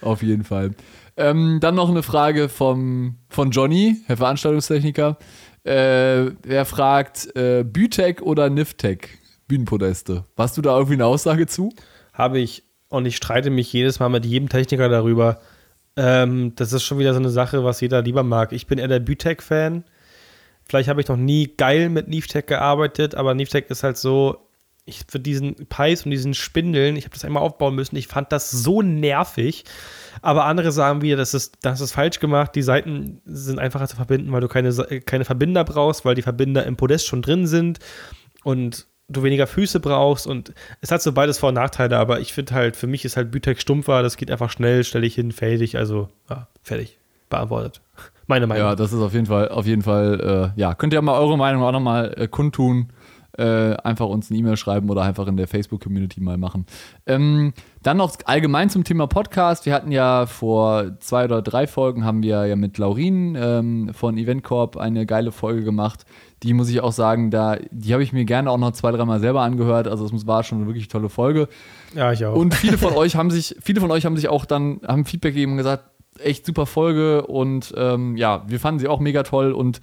Auf 0.00 0.22
jeden 0.22 0.44
Fall. 0.44 0.72
Ähm, 1.16 1.58
dann 1.60 1.74
noch 1.74 1.90
eine 1.90 2.02
Frage 2.02 2.48
vom, 2.48 3.16
von 3.28 3.50
Johnny, 3.50 3.96
Herr 4.06 4.16
Veranstaltungstechniker. 4.16 5.16
Äh, 5.64 6.30
er 6.48 6.64
fragt, 6.64 7.34
äh, 7.36 7.64
Bütek 7.64 8.22
oder 8.22 8.50
Niftec? 8.50 9.18
Bühnenpodeste. 9.48 10.24
Hast 10.36 10.56
du 10.56 10.62
da 10.62 10.74
irgendwie 10.74 10.94
eine 10.94 11.06
Aussage 11.06 11.46
zu? 11.46 11.72
Habe 12.12 12.38
ich 12.38 12.64
und 12.88 13.06
ich 13.06 13.16
streite 13.16 13.50
mich 13.50 13.72
jedes 13.72 14.00
Mal 14.00 14.08
mit 14.08 14.24
jedem 14.26 14.48
Techniker 14.48 14.88
darüber. 14.88 15.40
Ähm, 15.96 16.54
das 16.56 16.72
ist 16.72 16.84
schon 16.84 16.98
wieder 16.98 17.12
so 17.12 17.20
eine 17.20 17.30
Sache, 17.30 17.64
was 17.64 17.80
jeder 17.80 18.02
lieber 18.02 18.22
mag. 18.22 18.52
Ich 18.52 18.66
bin 18.66 18.78
eher 18.78 18.88
der 18.88 19.00
Bütek-Fan. 19.00 19.84
Vielleicht 20.64 20.88
habe 20.88 21.00
ich 21.00 21.08
noch 21.08 21.16
nie 21.16 21.52
geil 21.56 21.88
mit 21.88 22.08
Nivtech 22.08 22.46
gearbeitet, 22.46 23.14
aber 23.14 23.34
Nivtech 23.34 23.66
ist 23.68 23.82
halt 23.82 23.98
so, 23.98 24.48
ich 24.84 25.02
für 25.06 25.20
diesen 25.20 25.54
Pies 25.68 26.04
und 26.04 26.10
diesen 26.10 26.34
Spindeln, 26.34 26.96
ich 26.96 27.04
habe 27.04 27.14
das 27.14 27.24
einmal 27.24 27.42
aufbauen 27.42 27.74
müssen, 27.74 27.96
ich 27.96 28.08
fand 28.08 28.32
das 28.32 28.50
so 28.50 28.82
nervig. 28.82 29.64
Aber 30.22 30.44
andere 30.44 30.72
sagen 30.72 31.02
wieder, 31.02 31.16
das 31.16 31.34
ist, 31.34 31.58
das 31.62 31.80
ist 31.80 31.92
falsch 31.92 32.20
gemacht. 32.20 32.54
Die 32.54 32.62
Seiten 32.62 33.20
sind 33.24 33.58
einfacher 33.58 33.86
zu 33.86 33.96
verbinden, 33.96 34.32
weil 34.32 34.40
du 34.40 34.48
keine, 34.48 34.72
Sa- 34.72 34.86
keine 35.04 35.24
Verbinder 35.24 35.64
brauchst, 35.64 36.04
weil 36.04 36.14
die 36.14 36.22
Verbinder 36.22 36.64
im 36.64 36.76
Podest 36.76 37.06
schon 37.06 37.22
drin 37.22 37.46
sind 37.46 37.78
und 38.44 38.86
du 39.08 39.22
weniger 39.22 39.46
Füße 39.46 39.80
brauchst. 39.80 40.26
Und 40.26 40.52
es 40.80 40.90
hat 40.90 41.02
so 41.02 41.12
beides 41.12 41.38
Vor- 41.38 41.50
und 41.50 41.56
Nachteile, 41.56 41.98
aber 41.98 42.20
ich 42.20 42.32
finde 42.32 42.54
halt, 42.54 42.76
für 42.76 42.86
mich 42.86 43.04
ist 43.04 43.16
halt 43.16 43.30
Bütek 43.30 43.60
stumpfer, 43.60 44.02
das 44.02 44.16
geht 44.16 44.30
einfach 44.30 44.50
schnell, 44.50 44.84
stelle 44.84 45.06
ich 45.06 45.14
hin, 45.14 45.32
fertig. 45.32 45.76
Also, 45.76 46.08
ja, 46.30 46.48
fertig. 46.62 46.98
Beantwortet. 47.28 47.80
Meine 48.26 48.46
Meinung. 48.46 48.66
Ja, 48.66 48.76
das 48.76 48.92
ist 48.92 49.00
auf 49.00 49.14
jeden 49.14 49.26
Fall, 49.26 49.48
auf 49.48 49.66
jeden 49.66 49.82
Fall, 49.82 50.52
äh, 50.56 50.60
ja, 50.60 50.74
könnt 50.74 50.92
ihr 50.92 51.02
mal 51.02 51.18
eure 51.18 51.36
Meinung 51.36 51.62
auch 51.62 51.72
nochmal 51.72 52.14
äh, 52.16 52.28
kundtun. 52.28 52.92
Äh, 53.38 53.76
einfach 53.76 54.06
uns 54.06 54.30
eine 54.30 54.38
E-Mail 54.38 54.58
schreiben 54.58 54.90
oder 54.90 55.02
einfach 55.02 55.26
in 55.26 55.38
der 55.38 55.48
Facebook-Community 55.48 56.20
mal 56.20 56.36
machen. 56.36 56.66
Ähm, 57.06 57.54
dann 57.82 57.96
noch 57.96 58.14
allgemein 58.26 58.68
zum 58.68 58.84
Thema 58.84 59.06
Podcast. 59.06 59.64
Wir 59.64 59.72
hatten 59.72 59.90
ja 59.90 60.26
vor 60.26 60.98
zwei 61.00 61.24
oder 61.24 61.40
drei 61.40 61.66
Folgen 61.66 62.04
haben 62.04 62.22
wir 62.22 62.44
ja 62.44 62.56
mit 62.56 62.76
Laurin 62.76 63.34
ähm, 63.40 63.90
von 63.94 64.18
Eventcorp 64.18 64.76
eine 64.76 65.06
geile 65.06 65.32
Folge 65.32 65.64
gemacht. 65.64 66.04
Die 66.42 66.52
muss 66.52 66.68
ich 66.68 66.82
auch 66.82 66.92
sagen, 66.92 67.30
da, 67.30 67.56
die 67.70 67.94
habe 67.94 68.02
ich 68.02 68.12
mir 68.12 68.26
gerne 68.26 68.50
auch 68.50 68.58
noch 68.58 68.72
zwei, 68.72 68.92
dreimal 68.92 69.20
selber 69.20 69.40
angehört. 69.40 69.88
Also 69.88 70.04
es 70.04 70.26
war 70.26 70.42
schon 70.42 70.58
eine 70.58 70.66
wirklich 70.66 70.88
tolle 70.88 71.08
Folge. 71.08 71.48
ja 71.94 72.12
ich 72.12 72.26
auch. 72.26 72.36
Und 72.36 72.54
viele 72.54 72.76
von 72.76 72.92
euch 72.96 73.16
haben 73.16 73.30
sich, 73.30 73.56
viele 73.62 73.80
von 73.80 73.90
euch 73.90 74.04
haben 74.04 74.16
sich 74.16 74.28
auch 74.28 74.44
dann, 74.44 74.80
haben 74.86 75.06
Feedback 75.06 75.32
gegeben 75.32 75.52
und 75.52 75.58
gesagt, 75.58 75.84
echt 76.18 76.44
super 76.44 76.66
Folge 76.66 77.26
und 77.26 77.72
ähm, 77.76 78.16
ja, 78.16 78.44
wir 78.46 78.60
fanden 78.60 78.80
sie 78.80 78.88
auch 78.88 79.00
mega 79.00 79.22
toll 79.22 79.52
und 79.52 79.80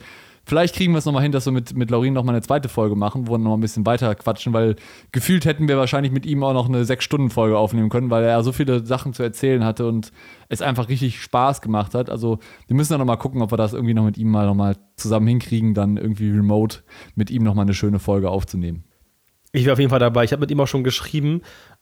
vielleicht 0.50 0.76
kriegen 0.76 0.94
wir 0.94 0.98
es 0.98 1.06
nochmal 1.06 1.24
hin, 1.24 1.32
dass 1.32 1.46
wir 1.46 1.54
mit, 1.54 1.76
mit 1.76 1.92
Laurin 1.92 2.14
nochmal 2.14 2.36
eine 2.36 2.42
zweite 2.42 2.68
Folge 2.68 2.96
machen, 2.96 3.28
wo 3.28 3.34
wir 3.34 3.38
nochmal 3.38 3.58
ein 3.58 3.62
bisschen 3.62 3.86
weiter 3.86 4.14
quatschen, 4.16 4.52
weil 4.52 4.76
gefühlt 5.12 5.46
hätten 5.46 5.68
wir 5.68 5.78
wahrscheinlich 5.78 6.12
mit 6.12 6.26
ihm 6.26 6.44
auch 6.44 6.54
noch 6.54 6.68
eine 6.68 6.84
Sechs-Stunden-Folge 6.84 7.58
aufnehmen 7.58 7.90
können, 7.90 8.10
weil 8.10 8.24
er 8.24 8.44
so 8.44 8.52
viele 8.52 8.86
Sachen 8.86 9.14
zu 9.14 9.24
erzählen 9.24 9.64
hatte 9.64 9.88
und 9.88 10.12
es 10.50 10.62
einfach 10.62 10.90
richtig 10.90 11.22
Spaß 11.22 11.62
gemacht 11.62 11.94
hat. 11.94 12.10
Also 12.10 12.40
wir 12.68 12.76
müssen 12.76 12.94
dann 12.94 13.00
nochmal 13.00 13.18
gucken, 13.18 13.42
ob 13.42 13.52
wir 13.52 13.58
das 13.58 13.74
irgendwie 13.74 13.94
noch 13.94 14.04
mit 14.04 14.18
ihm 14.18 14.32
mal 14.32 14.48
nochmal 14.48 14.76
zusammen 14.96 15.28
hinkriegen, 15.28 15.74
dann 15.74 15.98
irgendwie 15.98 16.32
remote 16.32 16.80
mit 17.16 17.30
ihm 17.30 17.44
nochmal 17.44 17.64
eine 17.66 17.74
schöne 17.76 18.00
Folge 18.00 18.30
aufzunehmen. 18.30 18.84
Ich 19.52 19.66
wäre 19.66 19.74
auf 19.74 19.80
jeden 19.80 19.90
Fall 19.90 20.00
dabei. 20.00 20.24
Ich 20.24 20.32
habe 20.32 20.42
mit 20.42 20.52
ihm 20.52 20.60
auch 20.60 20.68
schon 20.68 20.84
geschrieben. 20.84 21.42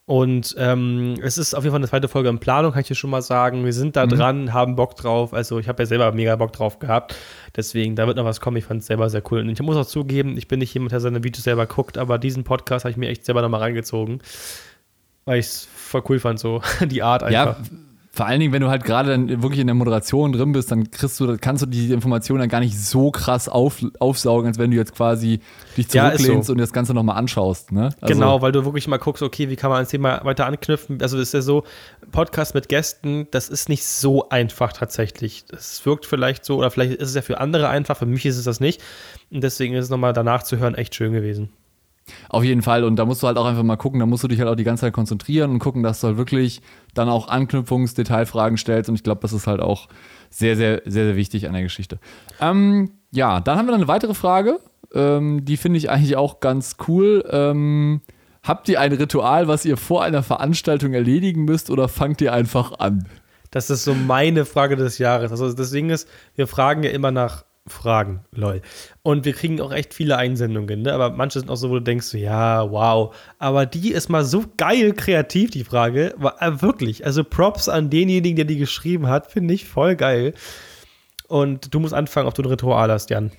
Und 0.10 0.56
ähm, 0.58 1.16
es 1.22 1.38
ist 1.38 1.54
auf 1.54 1.66
jeden 1.66 1.74
Fall 1.74 1.82
eine 1.82 1.90
zweite 1.90 2.08
Folge 2.08 2.30
in 2.30 2.40
Planung, 2.40 2.72
kann 2.72 2.80
ich 2.80 2.88
dir 2.88 2.96
schon 2.96 3.10
mal 3.10 3.22
sagen. 3.22 3.66
Wir 3.66 3.74
sind 3.74 3.98
da 3.98 4.06
Mhm. 4.06 4.10
dran, 4.10 4.54
haben 4.54 4.78
Bock 4.78 4.96
drauf. 4.96 5.34
Also 5.34 5.60
ich 5.60 5.68
habe 5.68 5.84
ja 5.84 5.86
selber 5.86 6.14
mega 6.14 6.34
Bock 6.38 6.54
drauf 6.54 6.80
gehabt. 6.80 7.14
Deswegen, 7.58 7.98
da 7.98 8.08
wird 8.08 8.16
noch 8.16 8.24
was 8.24 8.40
kommen. 8.40 8.56
Ich 8.56 8.64
fand 8.64 8.80
es 8.80 8.88
selber 8.88 9.10
sehr 9.10 9.22
cool. 9.32 9.42
Und 9.42 9.50
ich 9.50 9.62
muss 9.62 9.76
auch 9.76 9.86
zugeben, 9.86 10.38
ich 10.38 10.48
bin 10.48 10.60
nicht 10.60 10.74
jemand, 10.74 10.94
der 10.94 11.02
seine 11.02 11.26
Videos 11.26 11.44
selber 11.44 11.66
guckt, 11.66 11.98
aber 11.98 12.18
diesen 12.20 12.46
Podcast 12.46 12.86
habe 12.86 12.92
ich 12.92 12.98
mir 12.98 13.10
echt 13.10 13.26
selber 13.26 13.42
nochmal 13.42 13.60
reingezogen. 13.60 14.22
Weil 15.26 15.40
ich 15.40 15.48
es 15.48 15.68
voll 15.76 16.04
cool 16.08 16.20
fand, 16.20 16.40
so 16.40 16.62
die 16.86 17.04
Art 17.04 17.24
einfach. 17.24 17.60
Ja, 17.60 17.66
vor 18.17 18.25
allen 18.25 18.39
Dingen, 18.39 18.51
wenn 18.51 18.63
du 18.63 18.69
halt 18.69 18.83
gerade 18.83 19.12
dann 19.12 19.43
wirklich 19.43 19.59
in 19.59 19.67
der 19.67 19.75
Moderation 19.75 20.33
drin 20.33 20.51
bist, 20.51 20.71
dann 20.71 20.89
kriegst 20.89 21.19
du, 21.19 21.38
kannst 21.39 21.62
du 21.62 21.67
die 21.67 21.93
Informationen 21.93 22.39
dann 22.39 22.50
gar 22.50 22.62
nicht 22.62 22.75
so 22.75 23.12
krass 23.12 23.47
auf, 23.47 23.86
aufsaugen, 24.00 24.47
als 24.47 24.57
wenn 24.57 24.71
du 24.71 24.77
jetzt 24.77 24.95
quasi 24.95 25.39
dich 25.77 25.93
Ja, 25.93 26.09
zurücklehnst 26.09 26.47
so. 26.47 26.53
und 26.53 26.57
das 26.57 26.74
Ganze 26.74 26.95
nochmal 26.95 27.17
anschaust. 27.17 27.71
Ne? 27.71 27.91
Also, 28.01 28.13
Genau, 28.15 28.41
weil 28.41 28.51
du 28.51 28.65
wirklich 28.65 28.88
mal 28.88 28.97
guckst, 28.97 29.21
okay, 29.21 29.50
wie 29.50 29.55
kann 29.55 29.69
man 29.69 29.77
ans 29.77 29.91
Thema 29.91 30.25
weiter 30.25 30.47
anknüpfen. 30.47 31.00
Also 31.00 31.15
das 31.15 31.27
ist 31.27 31.33
ja 31.36 31.41
so, 31.41 31.63
Podcast 32.12 32.55
mit 32.55 32.69
Gästen, 32.69 33.27
das 33.29 33.50
ist 33.50 33.69
nicht 33.69 33.86
so 33.86 34.29
einfach 34.29 34.74
tatsächlich. 34.74 35.45
Es 35.51 35.86
wirkt 35.86 36.07
vielleicht 36.07 36.43
so, 36.43 36.57
oder 36.57 36.71
vielleicht 36.71 36.93
ist 36.93 37.09
es 37.09 37.15
ja 37.15 37.21
für 37.21 37.39
andere 37.39 37.69
einfach, 37.69 37.97
für 37.97 38.07
mich 38.07 38.25
ist 38.25 38.38
es 38.38 38.45
das 38.45 38.59
nicht. 38.59 38.81
Und 39.29 39.43
deswegen 39.43 39.75
ist 39.75 39.86
es 39.86 39.89
nochmal 39.91 40.13
danach 40.13 40.41
zu 40.41 40.57
hören 40.57 40.74
echt 40.74 40.95
schön 40.95 41.13
gewesen. 41.13 41.50
Auf 42.30 42.44
jeden 42.44 42.62
Fall. 42.62 42.84
Und 42.84 42.96
da 42.98 43.06
musst 43.06 43.24
du 43.24 43.28
halt 43.28 43.38
auch 43.38 43.46
einfach 43.46 43.64
mal 43.64 43.76
gucken, 43.76 44.00
da 44.00 44.06
musst 44.06 44.24
du 44.24 44.28
dich 44.28 44.40
halt 44.40 44.50
auch 44.50 44.56
die 44.56 44.64
ganze 44.64 44.82
Zeit 44.82 44.94
konzentrieren 44.94 45.52
und 45.52 45.60
gucken, 45.60 45.84
dass 45.84 46.02
du 46.02 46.08
halt 46.08 46.18
wirklich 46.18 46.62
dann 46.94 47.10
auch 47.10 47.28
Anknüpfungs-Detailfragen 47.28 48.58
stellst. 48.58 48.90
Und 48.90 48.96
ich 48.96 49.04
glaube, 49.04 49.22
das 49.22 49.34
ist 49.34 49.48
halt 49.48 49.62
auch 49.62 49.88
sehr, 50.30 50.56
sehr, 50.56 50.82
sehr, 50.86 51.06
sehr 51.06 51.16
wichtig 51.16 51.48
an 51.48 51.54
der 51.54 51.64
Geschichte. 51.64 52.00
Ähm, 52.42 52.92
ja, 53.12 53.40
dann 53.40 53.58
haben 53.58 53.66
wir 53.66 53.72
noch 53.72 53.80
eine 53.80 53.88
weitere 53.88 54.14
Frage. 54.14 54.60
Ähm, 54.94 55.46
die 55.46 55.58
finde 55.58 55.78
ich 55.78 55.90
eigentlich 55.90 56.16
auch 56.16 56.40
ganz 56.40 56.78
cool. 56.88 57.24
Ähm, 57.30 58.02
Habt 58.48 58.70
ihr 58.70 58.80
ein 58.80 58.94
Ritual, 58.94 59.50
was 59.50 59.66
ihr 59.66 59.76
vor 59.76 60.06
einer 60.06 60.24
Veranstaltung 60.24 60.94
erledigen 60.94 61.44
müsst 61.44 61.70
oder 61.70 61.90
fangt 61.90 62.22
ihr 62.22 62.32
einfach 62.32 62.80
an? 62.80 63.06
Das 63.52 63.70
ist 63.70 63.84
so 63.84 63.94
meine 63.94 64.46
Frage 64.46 64.78
des 64.78 65.00
Jahres. 65.00 65.32
Also 65.32 65.52
das 65.52 65.72
Ding 65.72 65.90
ist, 65.90 66.08
wir 66.36 66.48
fragen 66.48 66.82
ja 66.84 66.92
immer 66.92 67.12
nach 67.12 67.44
Fragen, 67.67 68.21
lol. 68.31 68.62
Und 69.03 69.25
wir 69.25 69.33
kriegen 69.33 69.62
auch 69.62 69.71
echt 69.71 69.93
viele 69.93 70.17
Einsendungen, 70.17 70.83
ne? 70.83 70.93
aber 70.93 71.12
manche 71.12 71.39
sind 71.39 71.50
auch 71.50 71.55
so, 71.55 71.69
wo 71.69 71.75
du 71.75 71.81
denkst, 71.81 72.13
ja, 72.13 72.69
wow. 72.71 73.15
Aber 73.39 73.65
die 73.65 73.91
ist 73.91 74.09
mal 74.09 74.24
so 74.24 74.45
geil 74.57 74.93
kreativ, 74.93 75.51
die 75.51 75.63
Frage. 75.63 76.13
War, 76.17 76.41
äh, 76.41 76.62
wirklich. 76.62 77.05
Also 77.05 77.24
Props 77.24 77.69
an 77.69 77.89
denjenigen, 77.89 78.36
der 78.36 78.45
die 78.45 78.57
geschrieben 78.57 79.07
hat, 79.07 79.31
finde 79.31 79.53
ich 79.53 79.65
voll 79.65 79.95
geil. 79.95 80.33
Und 81.27 81.74
du 81.74 81.79
musst 81.79 81.93
anfangen, 81.93 82.27
ob 82.27 82.36
du 82.36 82.41
ein 82.41 82.50
Ritual 82.50 82.91
hast, 82.91 83.09
Jan 83.09 83.31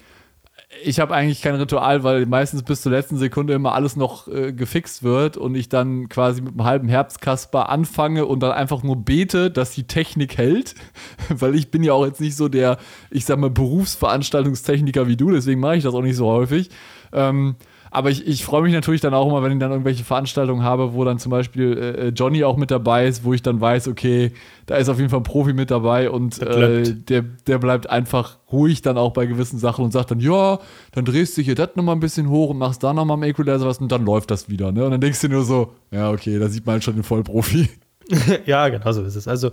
ich 0.82 1.00
habe 1.00 1.14
eigentlich 1.14 1.42
kein 1.42 1.54
Ritual, 1.54 2.04
weil 2.04 2.26
meistens 2.26 2.62
bis 2.62 2.82
zur 2.82 2.92
letzten 2.92 3.16
Sekunde 3.16 3.54
immer 3.54 3.74
alles 3.74 3.96
noch 3.96 4.28
äh, 4.28 4.52
gefixt 4.52 5.02
wird 5.02 5.36
und 5.36 5.54
ich 5.54 5.68
dann 5.68 6.08
quasi 6.08 6.40
mit 6.40 6.52
einem 6.52 6.64
halben 6.64 6.88
Herbstkasper 6.88 7.68
anfange 7.68 8.26
und 8.26 8.40
dann 8.40 8.52
einfach 8.52 8.82
nur 8.82 8.96
bete, 8.96 9.50
dass 9.50 9.72
die 9.72 9.86
Technik 9.86 10.38
hält. 10.38 10.74
weil 11.28 11.54
ich 11.54 11.70
bin 11.70 11.82
ja 11.82 11.92
auch 11.92 12.04
jetzt 12.04 12.20
nicht 12.20 12.36
so 12.36 12.48
der, 12.48 12.78
ich 13.10 13.24
sag 13.24 13.38
mal, 13.38 13.50
Berufsveranstaltungstechniker 13.50 15.06
wie 15.06 15.16
du, 15.16 15.30
deswegen 15.30 15.60
mache 15.60 15.76
ich 15.76 15.84
das 15.84 15.94
auch 15.94 16.02
nicht 16.02 16.16
so 16.16 16.26
häufig. 16.26 16.70
Ähm, 17.12 17.56
aber 17.90 18.10
ich, 18.10 18.26
ich 18.26 18.44
freue 18.44 18.62
mich 18.62 18.72
natürlich 18.72 19.00
dann 19.00 19.14
auch 19.14 19.26
immer, 19.28 19.42
wenn 19.42 19.52
ich 19.52 19.58
dann 19.58 19.70
irgendwelche 19.70 20.04
Veranstaltungen 20.04 20.62
habe, 20.62 20.94
wo 20.94 21.04
dann 21.04 21.18
zum 21.18 21.30
Beispiel 21.30 21.76
äh, 21.76 22.06
äh, 22.06 22.08
Johnny 22.08 22.44
auch 22.44 22.56
mit 22.56 22.70
dabei 22.70 23.06
ist, 23.06 23.24
wo 23.24 23.34
ich 23.34 23.42
dann 23.42 23.60
weiß, 23.60 23.88
okay, 23.88 24.32
da 24.66 24.76
ist 24.76 24.88
auf 24.88 24.98
jeden 24.98 25.10
Fall 25.10 25.20
ein 25.20 25.24
Profi 25.24 25.52
mit 25.52 25.70
dabei 25.70 26.10
und 26.10 26.40
äh, 26.42 26.82
der, 26.82 27.22
der 27.22 27.58
bleibt 27.58 27.88
einfach 27.88 28.38
ruhig 28.52 28.82
dann 28.82 28.98
auch 28.98 29.12
bei 29.12 29.26
gewissen 29.26 29.58
Sachen 29.58 29.84
und 29.84 29.92
sagt 29.92 30.10
dann, 30.10 30.20
ja, 30.20 30.58
dann 30.92 31.04
drehst 31.04 31.36
du 31.36 31.42
hier 31.42 31.54
das 31.54 31.70
nochmal 31.76 31.96
ein 31.96 32.00
bisschen 32.00 32.28
hoch 32.28 32.50
und 32.50 32.58
machst 32.58 32.82
da 32.82 32.92
nochmal 32.92 33.16
im 33.16 33.24
Equalizer 33.24 33.66
was 33.66 33.78
und 33.78 33.90
dann 33.92 34.04
läuft 34.04 34.30
das 34.30 34.48
wieder. 34.48 34.72
Ne? 34.72 34.84
Und 34.84 34.90
dann 34.90 35.00
denkst 35.00 35.20
du 35.20 35.28
nur 35.28 35.44
so, 35.44 35.72
ja, 35.90 36.10
okay, 36.10 36.38
da 36.38 36.48
sieht 36.48 36.66
man 36.66 36.74
halt 36.74 36.84
schon 36.84 36.94
den 36.94 37.04
Vollprofi. 37.04 37.68
ja, 38.46 38.68
genau 38.68 38.92
so 38.92 39.02
ist 39.02 39.16
es. 39.16 39.28
Also, 39.28 39.50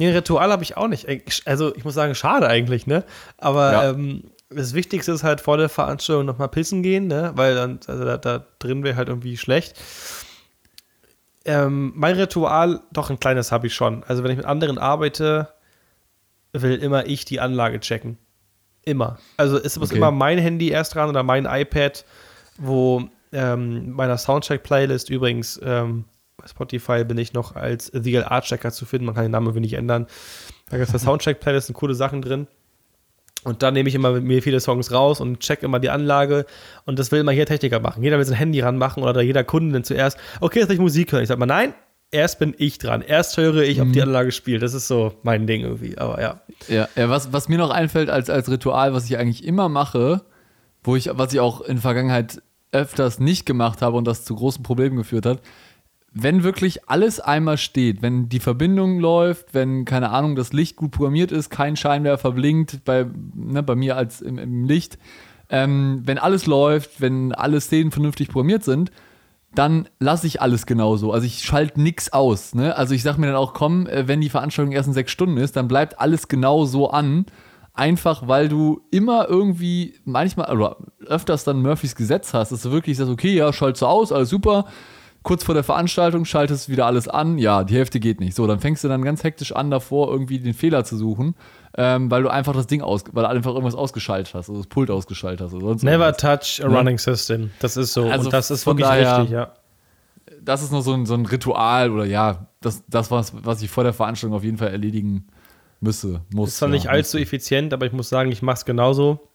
ein 0.00 0.08
Ritual 0.08 0.50
habe 0.50 0.62
ich 0.62 0.76
auch 0.76 0.88
nicht. 0.88 1.06
Also, 1.44 1.74
ich 1.74 1.84
muss 1.84 1.94
sagen, 1.94 2.14
schade 2.14 2.48
eigentlich, 2.48 2.86
ne? 2.86 3.04
Aber 3.36 3.72
ja. 3.72 3.90
ähm, 3.90 4.24
das 4.50 4.74
Wichtigste 4.74 5.12
ist 5.12 5.22
halt 5.22 5.40
vor 5.40 5.56
der 5.56 5.68
Veranstaltung 5.68 6.26
nochmal 6.26 6.48
pissen 6.48 6.82
gehen, 6.82 7.06
ne? 7.06 7.32
weil 7.34 7.54
dann, 7.54 7.80
also 7.86 8.04
da, 8.04 8.18
da 8.18 8.44
drin 8.58 8.82
wäre 8.82 8.96
halt 8.96 9.08
irgendwie 9.08 9.36
schlecht. 9.36 9.80
Ähm, 11.44 11.92
mein 11.94 12.16
Ritual, 12.16 12.80
doch 12.92 13.10
ein 13.10 13.20
kleines 13.20 13.52
habe 13.52 13.68
ich 13.68 13.74
schon. 13.74 14.04
Also 14.04 14.22
wenn 14.24 14.30
ich 14.32 14.36
mit 14.36 14.46
anderen 14.46 14.76
arbeite, 14.76 15.48
will 16.52 16.76
immer 16.76 17.06
ich 17.06 17.24
die 17.24 17.40
Anlage 17.40 17.80
checken. 17.80 18.18
Immer. 18.82 19.18
Also 19.36 19.56
es 19.56 19.78
muss 19.78 19.90
okay. 19.90 19.98
immer 19.98 20.10
mein 20.10 20.38
Handy 20.38 20.70
erst 20.70 20.94
dran 20.94 21.08
oder 21.08 21.22
mein 21.22 21.46
iPad, 21.46 22.04
wo 22.58 23.08
ähm, 23.32 23.92
meiner 23.92 24.18
Soundcheck-Playlist 24.18 25.10
übrigens 25.10 25.60
ähm, 25.62 26.04
bei 26.36 26.48
Spotify 26.48 27.04
bin 27.04 27.18
ich 27.18 27.32
noch 27.32 27.54
als 27.54 27.90
The 27.94 28.18
Art 28.18 28.46
Checker 28.46 28.72
zu 28.72 28.84
finden. 28.84 29.06
Man 29.06 29.14
kann 29.14 29.24
den 29.24 29.32
Namen 29.32 29.54
nicht 29.60 29.74
ändern. 29.74 30.06
Da 30.70 30.78
gibt 30.78 30.92
es 30.92 31.02
Soundcheck-Playlist 31.02 31.68
sind 31.68 31.74
coole 31.74 31.94
Sachen 31.94 32.22
drin. 32.22 32.48
Und 33.42 33.62
dann 33.62 33.74
nehme 33.74 33.88
ich 33.88 33.94
immer 33.94 34.12
mit 34.12 34.24
mir 34.24 34.42
viele 34.42 34.60
Songs 34.60 34.92
raus 34.92 35.20
und 35.20 35.40
check 35.40 35.62
immer 35.62 35.78
die 35.78 35.88
Anlage. 35.88 36.44
Und 36.84 36.98
das 36.98 37.10
will 37.10 37.20
immer 37.20 37.32
jeder 37.32 37.46
Techniker 37.46 37.80
machen. 37.80 38.02
Jeder 38.02 38.18
will 38.18 38.24
sein 38.24 38.36
Handy 38.36 38.60
ranmachen 38.60 39.02
oder 39.02 39.22
jeder 39.22 39.44
Kunde 39.44 39.72
dann 39.72 39.84
zuerst, 39.84 40.18
okay, 40.40 40.60
jetzt 40.60 40.68
will 40.68 40.74
ich 40.74 40.80
Musik 40.80 41.12
hören. 41.12 41.22
Ich 41.22 41.28
sage 41.28 41.40
mal, 41.40 41.46
nein, 41.46 41.72
erst 42.10 42.38
bin 42.38 42.54
ich 42.58 42.78
dran. 42.78 43.00
Erst 43.02 43.36
höre 43.38 43.62
ich, 43.62 43.80
ob 43.80 43.88
mhm. 43.88 43.92
die 43.92 44.02
Anlage 44.02 44.32
spielt. 44.32 44.62
Das 44.62 44.74
ist 44.74 44.88
so 44.88 45.14
mein 45.22 45.46
Ding 45.46 45.62
irgendwie. 45.62 45.96
Aber 45.96 46.20
ja. 46.20 46.40
Ja, 46.68 46.88
ja 46.96 47.08
was, 47.08 47.32
was 47.32 47.48
mir 47.48 47.58
noch 47.58 47.70
einfällt 47.70 48.10
als, 48.10 48.28
als 48.28 48.50
Ritual, 48.50 48.92
was 48.92 49.06
ich 49.06 49.16
eigentlich 49.16 49.44
immer 49.44 49.68
mache, 49.68 50.22
wo 50.82 50.96
ich, 50.96 51.10
was 51.12 51.32
ich 51.32 51.40
auch 51.40 51.62
in 51.62 51.76
der 51.76 51.82
Vergangenheit 51.82 52.42
öfters 52.72 53.18
nicht 53.18 53.46
gemacht 53.46 53.82
habe 53.82 53.96
und 53.96 54.06
das 54.06 54.24
zu 54.24 54.34
großen 54.34 54.62
Problemen 54.62 54.96
geführt 54.96 55.26
hat, 55.26 55.40
wenn 56.12 56.42
wirklich 56.42 56.88
alles 56.88 57.20
einmal 57.20 57.56
steht, 57.56 58.02
wenn 58.02 58.28
die 58.28 58.40
Verbindung 58.40 58.98
läuft, 58.98 59.54
wenn, 59.54 59.84
keine 59.84 60.10
Ahnung, 60.10 60.34
das 60.34 60.52
Licht 60.52 60.76
gut 60.76 60.90
programmiert 60.90 61.30
ist, 61.30 61.50
kein 61.50 61.76
Scheinwerfer 61.76 62.32
blinkt, 62.32 62.84
bei, 62.84 63.06
ne, 63.34 63.62
bei 63.62 63.76
mir 63.76 63.96
als 63.96 64.20
im, 64.20 64.38
im 64.38 64.64
Licht, 64.64 64.98
ähm, 65.48 66.02
wenn 66.04 66.18
alles 66.18 66.46
läuft, 66.46 67.00
wenn 67.00 67.32
alle 67.32 67.60
Szenen 67.60 67.92
vernünftig 67.92 68.28
programmiert 68.28 68.64
sind, 68.64 68.90
dann 69.54 69.88
lasse 69.98 70.26
ich 70.26 70.40
alles 70.40 70.66
genauso. 70.66 71.12
Also 71.12 71.26
ich 71.26 71.42
schalte 71.42 71.80
nichts 71.80 72.12
aus. 72.12 72.54
Ne? 72.54 72.76
Also 72.76 72.94
ich 72.94 73.02
sage 73.02 73.20
mir 73.20 73.26
dann 73.28 73.36
auch, 73.36 73.52
komm, 73.52 73.86
äh, 73.86 74.06
wenn 74.06 74.20
die 74.20 74.28
Veranstaltung 74.30 74.72
erst 74.72 74.88
in 74.88 74.94
sechs 74.94 75.12
Stunden 75.12 75.36
ist, 75.36 75.56
dann 75.56 75.68
bleibt 75.68 76.00
alles 76.00 76.28
genau 76.28 76.64
so 76.66 76.90
an. 76.90 77.26
Einfach 77.72 78.26
weil 78.26 78.48
du 78.48 78.82
immer 78.90 79.28
irgendwie 79.28 79.94
manchmal 80.04 80.52
oder 80.54 80.76
öfters 81.06 81.44
dann 81.44 81.62
Murphys 81.62 81.94
Gesetz 81.94 82.34
hast, 82.34 82.50
dass 82.52 82.62
du 82.62 82.72
wirklich 82.72 82.96
sagst, 82.96 83.12
okay, 83.12 83.34
ja, 83.34 83.52
schalte 83.52 83.78
so 83.78 83.86
aus, 83.86 84.12
alles 84.12 84.28
super 84.28 84.66
kurz 85.22 85.44
vor 85.44 85.54
der 85.54 85.64
Veranstaltung 85.64 86.24
schaltest 86.24 86.68
wieder 86.68 86.86
alles 86.86 87.08
an, 87.08 87.38
ja, 87.38 87.64
die 87.64 87.74
Hälfte 87.74 88.00
geht 88.00 88.20
nicht. 88.20 88.34
So, 88.34 88.46
dann 88.46 88.60
fängst 88.60 88.84
du 88.84 88.88
dann 88.88 89.02
ganz 89.02 89.22
hektisch 89.22 89.54
an, 89.54 89.70
davor 89.70 90.10
irgendwie 90.10 90.38
den 90.38 90.54
Fehler 90.54 90.84
zu 90.84 90.96
suchen, 90.96 91.34
ähm, 91.76 92.10
weil 92.10 92.22
du 92.22 92.30
einfach 92.30 92.54
das 92.54 92.66
Ding 92.66 92.82
aus, 92.82 93.04
weil 93.12 93.24
du 93.24 93.28
einfach 93.28 93.50
irgendwas 93.50 93.74
ausgeschaltet 93.74 94.34
hast, 94.34 94.48
also 94.48 94.60
das 94.60 94.66
Pult 94.66 94.90
ausgeschaltet 94.90 95.46
hast. 95.46 95.54
Oder 95.54 95.74
Never 95.76 96.06
irgendwas. 96.06 96.16
touch 96.16 96.64
a 96.64 96.68
running 96.68 96.98
system. 96.98 97.50
Das 97.60 97.76
ist 97.76 97.92
so. 97.92 98.08
Also 98.08 98.26
Und 98.26 98.32
das 98.32 98.50
ist 98.50 98.66
wirklich 98.66 98.86
daher, 98.86 99.18
richtig, 99.18 99.32
ja. 99.32 99.52
Das 100.42 100.62
ist 100.62 100.72
nur 100.72 100.82
so 100.82 100.94
ein, 100.94 101.04
so 101.04 101.14
ein 101.14 101.26
Ritual 101.26 101.90
oder 101.90 102.06
ja, 102.06 102.46
das, 102.60 102.82
das 102.88 103.10
was, 103.10 103.32
was 103.44 103.62
ich 103.62 103.70
vor 103.70 103.84
der 103.84 103.92
Veranstaltung 103.92 104.36
auf 104.36 104.44
jeden 104.44 104.56
Fall 104.56 104.68
erledigen 104.68 105.26
müsse, 105.80 106.22
muss. 106.32 106.50
Ist 106.50 106.56
zwar 106.58 106.68
ja, 106.68 106.74
nicht 106.74 106.88
allzu 106.88 107.18
effizient, 107.18 107.74
aber 107.74 107.86
ich 107.86 107.92
muss 107.92 108.08
sagen, 108.08 108.32
ich 108.32 108.40
mache 108.42 108.56
es 108.56 108.64
genauso. 108.64 109.29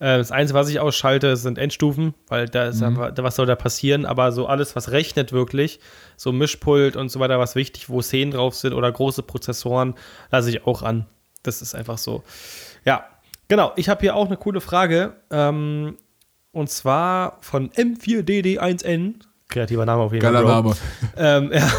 Äh, 0.00 0.18
das 0.18 0.30
Einzige, 0.30 0.58
was 0.58 0.68
ich 0.68 0.80
ausschalte, 0.80 1.36
sind 1.36 1.58
Endstufen, 1.58 2.14
weil 2.28 2.46
da 2.46 2.66
ist 2.66 2.80
mhm. 2.80 2.96
was 2.98 3.36
soll 3.36 3.46
da 3.46 3.56
passieren, 3.56 4.06
aber 4.06 4.32
so 4.32 4.46
alles, 4.46 4.76
was 4.76 4.90
rechnet 4.90 5.32
wirklich, 5.32 5.80
so 6.16 6.32
Mischpult 6.32 6.96
und 6.96 7.08
so 7.10 7.20
weiter, 7.20 7.38
was 7.38 7.54
wichtig, 7.54 7.88
wo 7.88 8.00
Szenen 8.00 8.32
drauf 8.32 8.54
sind 8.54 8.72
oder 8.72 8.90
große 8.90 9.22
Prozessoren, 9.22 9.94
lasse 10.30 10.50
ich 10.50 10.66
auch 10.66 10.82
an. 10.82 11.06
Das 11.42 11.62
ist 11.62 11.74
einfach 11.74 11.98
so. 11.98 12.22
Ja, 12.84 13.06
genau. 13.48 13.72
Ich 13.76 13.88
habe 13.88 14.00
hier 14.00 14.14
auch 14.14 14.26
eine 14.26 14.36
coole 14.36 14.60
Frage. 14.60 15.14
Ähm, 15.30 15.96
und 16.52 16.70
zwar 16.70 17.38
von 17.40 17.70
M4DD1N. 17.70 19.14
Kreativer 19.48 19.86
Name 19.86 20.02
auf 20.02 20.12
jeden 20.12 20.24
Fall. 20.24 20.32
Geiler 20.32 20.48
Name. 20.48 20.74
Ähm, 21.16 21.50
ja. 21.54 21.70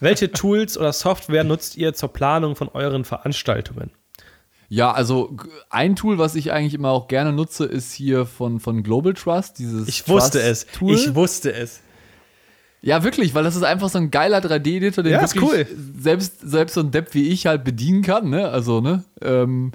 Welche 0.00 0.32
Tools 0.32 0.76
oder 0.76 0.92
Software 0.92 1.44
nutzt 1.44 1.76
ihr 1.76 1.94
zur 1.94 2.12
Planung 2.12 2.56
von 2.56 2.68
euren 2.68 3.04
Veranstaltungen? 3.04 3.90
Ja, 4.72 4.90
also 4.90 5.36
ein 5.68 5.96
Tool, 5.96 6.16
was 6.16 6.34
ich 6.34 6.50
eigentlich 6.50 6.72
immer 6.72 6.88
auch 6.92 7.06
gerne 7.06 7.30
nutze, 7.30 7.66
ist 7.66 7.92
hier 7.92 8.24
von, 8.24 8.58
von 8.58 8.82
Global 8.82 9.12
Trust, 9.12 9.58
dieses 9.58 9.86
Ich 9.86 10.08
wusste 10.08 10.40
es. 10.40 10.64
Tool. 10.66 10.94
Ich 10.94 11.14
wusste 11.14 11.52
es. 11.52 11.82
Ja, 12.80 13.04
wirklich, 13.04 13.34
weil 13.34 13.44
das 13.44 13.54
ist 13.54 13.64
einfach 13.64 13.90
so 13.90 13.98
ein 13.98 14.10
geiler 14.10 14.38
3D-Editor, 14.38 15.04
den 15.04 15.12
ja, 15.12 15.20
wirklich 15.20 15.42
cool. 15.42 15.66
selbst, 16.00 16.40
selbst 16.40 16.72
so 16.72 16.80
ein 16.80 16.90
Depp 16.90 17.12
wie 17.12 17.28
ich 17.28 17.44
halt 17.44 17.64
bedienen 17.64 18.00
kann, 18.00 18.30
ne? 18.30 18.48
Also, 18.48 18.80
ne? 18.80 19.04
Ähm, 19.20 19.72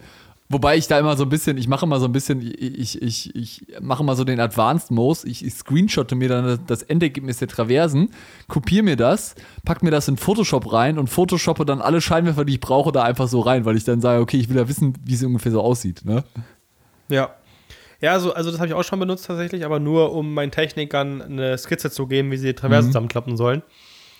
Wobei 0.49 0.77
ich 0.77 0.87
da 0.87 0.97
immer 0.97 1.17
so 1.17 1.23
ein 1.23 1.29
bisschen, 1.29 1.57
ich 1.57 1.67
mache 1.67 1.85
immer 1.85 1.99
so 1.99 2.05
ein 2.05 2.13
bisschen, 2.13 2.41
ich, 2.41 3.01
ich, 3.01 3.35
ich 3.35 3.67
mache 3.81 4.03
mal 4.03 4.15
so 4.15 4.23
den 4.23 4.39
Advanced 4.39 4.91
Mode, 4.91 5.19
ich, 5.25 5.43
ich 5.43 5.53
screenshotte 5.53 6.15
mir 6.15 6.29
dann 6.29 6.59
das 6.67 6.83
Endergebnis 6.83 7.37
der 7.37 7.49
Traversen, 7.49 8.11
kopiere 8.47 8.83
mir 8.83 8.95
das, 8.95 9.35
pack 9.65 9.83
mir 9.83 9.91
das 9.91 10.07
in 10.07 10.15
Photoshop 10.15 10.71
rein 10.71 10.99
und 10.99 11.09
photoshoppe 11.09 11.65
dann 11.65 11.81
alle 11.81 11.99
Scheinwerfer, 11.99 12.45
die 12.45 12.53
ich 12.53 12.59
brauche, 12.61 12.93
da 12.93 13.03
einfach 13.03 13.27
so 13.27 13.41
rein, 13.41 13.65
weil 13.65 13.75
ich 13.75 13.83
dann 13.83 13.99
sage, 13.99 14.21
okay, 14.21 14.37
ich 14.37 14.47
will 14.47 14.55
ja 14.55 14.69
wissen, 14.69 14.93
wie 15.03 15.15
es 15.15 15.23
ungefähr 15.23 15.51
so 15.51 15.61
aussieht, 15.61 16.05
ne? 16.05 16.23
Ja. 17.09 17.31
Ja, 17.99 18.13
also, 18.13 18.33
also 18.33 18.51
das 18.51 18.59
habe 18.59 18.67
ich 18.67 18.73
auch 18.73 18.83
schon 18.83 18.99
benutzt 18.99 19.25
tatsächlich, 19.25 19.65
aber 19.65 19.79
nur 19.79 20.13
um 20.13 20.33
meinen 20.33 20.51
Technikern 20.51 21.21
eine 21.21 21.57
Skizze 21.57 21.89
zu 21.89 22.07
geben, 22.07 22.31
wie 22.31 22.37
sie 22.37 22.47
die 22.47 22.53
Traversen 22.53 22.89
mhm. 22.89 22.91
zusammenklappen 22.91 23.37
sollen. 23.37 23.63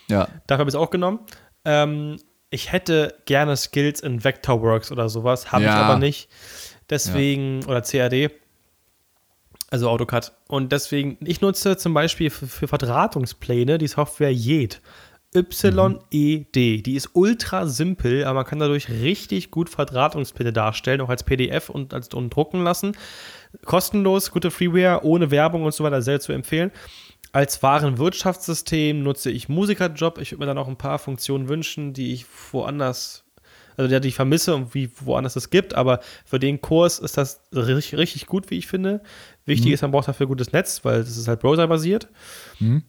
Ja. 0.09 0.27
Dafür 0.47 0.61
habe 0.61 0.69
ich 0.69 0.75
es 0.75 0.79
auch 0.79 0.89
genommen. 0.89 1.19
Ähm, 1.63 2.17
ich 2.49 2.71
hätte 2.71 3.15
gerne 3.25 3.57
Skills 3.57 4.01
in 4.01 4.23
Vectorworks 4.23 4.91
oder 4.91 5.09
sowas, 5.09 5.51
habe 5.51 5.65
ja. 5.65 5.69
ich 5.69 5.75
aber 5.75 5.99
nicht. 5.99 6.29
Deswegen, 6.89 7.61
ja. 7.61 7.67
oder 7.67 7.81
CAD, 7.81 8.31
also 9.69 9.89
AutoCAD. 9.89 10.31
Und 10.47 10.71
deswegen, 10.71 11.17
ich 11.25 11.41
nutze 11.41 11.77
zum 11.77 11.93
Beispiel 11.93 12.29
für, 12.29 12.47
für 12.47 12.67
Verdrahtungspläne 12.67 13.77
die 13.77 13.87
Software 13.87 14.31
YED. 14.31 14.81
Y-E-D. 15.35 16.81
Die 16.81 16.95
ist 16.95 17.09
ultra 17.13 17.67
simpel, 17.67 18.23
aber 18.23 18.35
man 18.35 18.45
kann 18.45 18.59
dadurch 18.59 18.89
richtig 18.89 19.51
gut 19.51 19.69
Verdrahtungspläne 19.69 20.53
darstellen, 20.53 21.01
auch 21.01 21.09
als 21.09 21.23
PDF 21.23 21.69
und 21.69 21.93
als 21.93 22.13
und 22.13 22.33
drucken 22.33 22.63
lassen. 22.63 22.95
Kostenlos, 23.65 24.31
gute 24.31 24.51
Freeware, 24.51 25.03
ohne 25.03 25.29
Werbung 25.29 25.63
und 25.63 25.73
so 25.73 25.83
weiter, 25.83 26.01
sehr 26.01 26.21
zu 26.21 26.31
empfehlen. 26.31 26.71
Als 27.31 27.61
Warenwirtschaftssystem 27.61 29.03
nutze 29.03 29.31
ich 29.31 29.49
Musikerjob. 29.49 30.17
Ich 30.19 30.31
würde 30.31 30.39
mir 30.39 30.45
dann 30.47 30.57
auch 30.57 30.67
ein 30.67 30.77
paar 30.77 30.99
Funktionen 30.99 31.49
wünschen, 31.49 31.93
die 31.93 32.13
ich 32.13 32.25
woanders, 32.51 33.25
also 33.75 33.99
die 33.99 34.07
ich 34.07 34.15
vermisse 34.15 34.55
und 34.55 34.73
wie 34.73 34.89
woanders 34.99 35.35
es 35.35 35.49
gibt. 35.49 35.73
Aber 35.75 35.99
für 36.25 36.39
den 36.39 36.61
Kurs 36.61 36.99
ist 36.99 37.17
das 37.17 37.41
richtig, 37.53 37.97
richtig 37.97 38.25
gut, 38.27 38.49
wie 38.49 38.57
ich 38.57 38.67
finde. 38.67 39.01
Wichtig 39.45 39.67
mhm. 39.67 39.73
ist, 39.73 39.81
man 39.81 39.91
braucht 39.91 40.07
dafür 40.07 40.27
gutes 40.27 40.51
Netz, 40.51 40.83
weil 40.83 40.99
das 40.99 41.17
ist 41.17 41.27
halt 41.27 41.41
browserbasiert. 41.41 42.09
Mhm. 42.59 42.83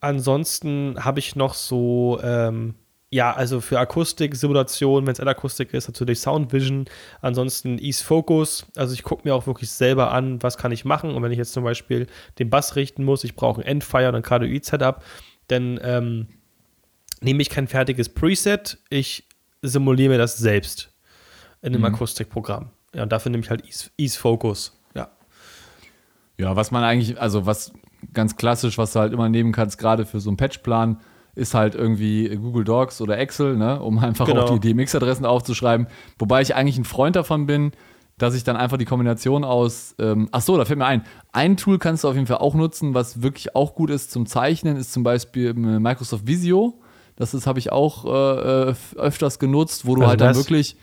Ansonsten 0.00 0.96
habe 1.02 1.18
ich 1.18 1.34
noch 1.36 1.54
so 1.54 2.20
ähm, 2.22 2.74
ja, 3.14 3.32
also 3.32 3.60
für 3.60 3.78
Akustik, 3.78 4.34
Simulation, 4.34 5.06
wenn 5.06 5.12
es 5.12 5.20
Akustik 5.20 5.72
ist, 5.72 5.86
natürlich 5.86 6.18
Sound 6.18 6.52
Vision. 6.52 6.86
Ansonsten 7.20 7.78
Ease 7.78 8.02
Focus. 8.02 8.66
Also 8.74 8.92
ich 8.92 9.04
gucke 9.04 9.22
mir 9.22 9.36
auch 9.36 9.46
wirklich 9.46 9.70
selber 9.70 10.10
an, 10.10 10.42
was 10.42 10.58
kann 10.58 10.72
ich 10.72 10.84
machen. 10.84 11.14
Und 11.14 11.22
wenn 11.22 11.30
ich 11.30 11.38
jetzt 11.38 11.52
zum 11.52 11.62
Beispiel 11.62 12.08
den 12.40 12.50
Bass 12.50 12.74
richten 12.74 13.04
muss, 13.04 13.22
ich 13.22 13.36
brauche 13.36 13.60
ein 13.60 13.66
Endfire 13.68 14.08
und 14.08 14.16
ein 14.16 14.22
Cardioid-Setup, 14.22 15.00
Dann 15.46 15.78
ähm, 15.80 16.26
nehme 17.20 17.40
ich 17.40 17.50
kein 17.50 17.68
fertiges 17.68 18.08
Preset, 18.08 18.78
ich 18.90 19.28
simuliere 19.62 20.14
mir 20.14 20.18
das 20.18 20.36
selbst 20.36 20.90
in 21.62 21.68
einem 21.68 21.82
mhm. 21.82 21.94
Akustikprogramm. 21.94 22.70
Ja, 22.96 23.04
und 23.04 23.12
dafür 23.12 23.30
nehme 23.30 23.44
ich 23.44 23.50
halt 23.50 23.64
Ease, 23.64 23.90
Ease 23.96 24.18
Focus. 24.18 24.76
Ja. 24.96 25.08
Ja, 26.36 26.56
was 26.56 26.72
man 26.72 26.82
eigentlich, 26.82 27.20
also 27.20 27.46
was 27.46 27.74
ganz 28.12 28.36
klassisch, 28.36 28.76
was 28.76 28.92
du 28.92 28.98
halt 28.98 29.12
immer 29.12 29.28
nehmen 29.28 29.52
kannst, 29.52 29.78
gerade 29.78 30.04
für 30.04 30.18
so 30.18 30.30
einen 30.30 30.36
Patchplan, 30.36 31.00
ist 31.34 31.54
halt 31.54 31.74
irgendwie 31.74 32.28
Google 32.36 32.64
Docs 32.64 33.00
oder 33.00 33.18
Excel, 33.18 33.56
ne, 33.56 33.80
um 33.80 33.98
einfach 33.98 34.26
genau. 34.26 34.42
auch 34.42 34.58
die 34.58 34.72
DMX-Adressen 34.72 35.26
aufzuschreiben. 35.26 35.86
Wobei 36.18 36.42
ich 36.42 36.54
eigentlich 36.54 36.78
ein 36.78 36.84
Freund 36.84 37.16
davon 37.16 37.46
bin, 37.46 37.72
dass 38.18 38.34
ich 38.34 38.44
dann 38.44 38.56
einfach 38.56 38.76
die 38.76 38.84
Kombination 38.84 39.42
aus, 39.44 39.96
ähm, 39.98 40.28
ach 40.30 40.40
so, 40.40 40.56
da 40.56 40.64
fällt 40.64 40.78
mir 40.78 40.86
ein, 40.86 41.04
ein 41.32 41.56
Tool 41.56 41.78
kannst 41.78 42.04
du 42.04 42.08
auf 42.08 42.14
jeden 42.14 42.28
Fall 42.28 42.38
auch 42.38 42.54
nutzen, 42.54 42.94
was 42.94 43.22
wirklich 43.22 43.56
auch 43.56 43.74
gut 43.74 43.90
ist 43.90 44.12
zum 44.12 44.26
Zeichnen, 44.26 44.76
ist 44.76 44.92
zum 44.92 45.02
Beispiel 45.02 45.52
Microsoft 45.54 46.26
Visio. 46.26 46.80
Das 47.16 47.46
habe 47.46 47.58
ich 47.58 47.72
auch 47.72 48.04
äh, 48.04 48.70
äh, 48.70 48.74
öfters 48.96 49.38
genutzt, 49.38 49.86
wo 49.86 49.94
du 49.94 50.02
also 50.02 50.10
halt 50.10 50.20
dann 50.20 50.36
wirklich 50.36 50.76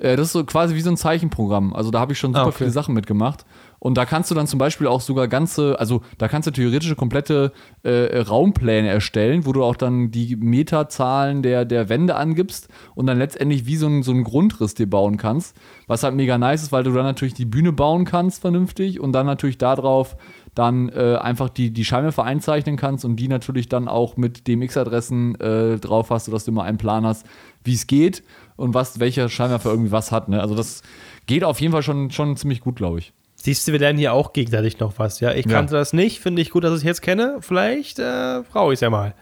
äh, 0.00 0.16
das 0.16 0.28
ist 0.28 0.32
so 0.32 0.44
quasi 0.44 0.74
wie 0.74 0.80
so 0.80 0.90
ein 0.90 0.96
Zeichenprogramm. 0.96 1.74
Also 1.74 1.90
da 1.90 2.00
habe 2.00 2.12
ich 2.12 2.18
schon 2.18 2.32
super 2.32 2.46
ah, 2.46 2.48
okay. 2.48 2.58
viele 2.58 2.70
Sachen 2.70 2.94
mitgemacht. 2.94 3.44
Und 3.80 3.96
da 3.96 4.04
kannst 4.04 4.30
du 4.30 4.34
dann 4.34 4.46
zum 4.46 4.58
Beispiel 4.58 4.86
auch 4.86 5.00
sogar 5.00 5.26
ganze, 5.26 5.80
also 5.80 6.02
da 6.18 6.28
kannst 6.28 6.46
du 6.46 6.52
theoretisch 6.52 6.94
komplette 6.96 7.52
äh, 7.82 8.18
Raumpläne 8.18 8.88
erstellen, 8.88 9.46
wo 9.46 9.52
du 9.52 9.64
auch 9.64 9.74
dann 9.74 10.10
die 10.10 10.36
Meterzahlen 10.36 11.42
der, 11.42 11.64
der 11.64 11.88
Wände 11.88 12.14
angibst 12.14 12.68
und 12.94 13.06
dann 13.06 13.18
letztendlich 13.18 13.64
wie 13.64 13.76
so 13.76 13.86
ein, 13.86 14.02
so 14.02 14.12
ein 14.12 14.22
Grundriss 14.22 14.74
dir 14.74 14.88
bauen 14.88 15.16
kannst. 15.16 15.56
Was 15.86 16.02
halt 16.02 16.14
mega 16.14 16.36
nice 16.36 16.62
ist, 16.62 16.72
weil 16.72 16.84
du 16.84 16.92
dann 16.92 17.04
natürlich 17.04 17.34
die 17.34 17.46
Bühne 17.46 17.72
bauen 17.72 18.04
kannst 18.04 18.42
vernünftig 18.42 19.00
und 19.00 19.12
dann 19.12 19.24
natürlich 19.24 19.56
darauf 19.56 20.16
dann 20.54 20.90
äh, 20.90 21.16
einfach 21.16 21.48
die, 21.48 21.70
die 21.70 21.84
Scheinwerfer 21.84 22.24
einzeichnen 22.24 22.76
kannst 22.76 23.04
und 23.06 23.16
die 23.16 23.28
natürlich 23.28 23.68
dann 23.68 23.88
auch 23.88 24.16
mit 24.18 24.46
DMX-Adressen 24.46 25.40
äh, 25.40 25.78
drauf 25.78 26.10
hast, 26.10 26.26
sodass 26.26 26.44
du 26.44 26.50
immer 26.50 26.64
einen 26.64 26.76
Plan 26.76 27.06
hast, 27.06 27.24
wie 27.64 27.74
es 27.74 27.86
geht 27.86 28.22
und 28.56 28.74
was, 28.74 29.00
welcher 29.00 29.28
Scheinwerfer 29.28 29.70
irgendwie 29.70 29.92
was 29.92 30.12
hat. 30.12 30.28
Ne? 30.28 30.40
Also 30.40 30.54
das 30.54 30.82
geht 31.26 31.44
auf 31.44 31.60
jeden 31.60 31.72
Fall 31.72 31.82
schon, 31.82 32.10
schon 32.10 32.36
ziemlich 32.36 32.60
gut, 32.60 32.76
glaube 32.76 32.98
ich. 32.98 33.12
Siehst 33.42 33.66
du, 33.66 33.72
wir 33.72 33.78
lernen 33.78 33.98
hier 33.98 34.12
auch 34.12 34.32
gegenseitig 34.32 34.78
noch 34.80 34.98
was, 34.98 35.20
ja? 35.20 35.32
Ich 35.32 35.46
ja. 35.46 35.52
kannte 35.52 35.74
das 35.74 35.92
nicht, 35.92 36.20
finde 36.20 36.42
ich 36.42 36.50
gut, 36.50 36.64
dass 36.64 36.72
ich 36.72 36.78
es 36.78 36.84
jetzt 36.84 37.02
kenne. 37.02 37.38
Vielleicht 37.40 37.98
äh, 37.98 38.42
brauche 38.50 38.72
ich 38.72 38.76
es 38.76 38.80
ja 38.80 38.90
mal. 38.90 39.14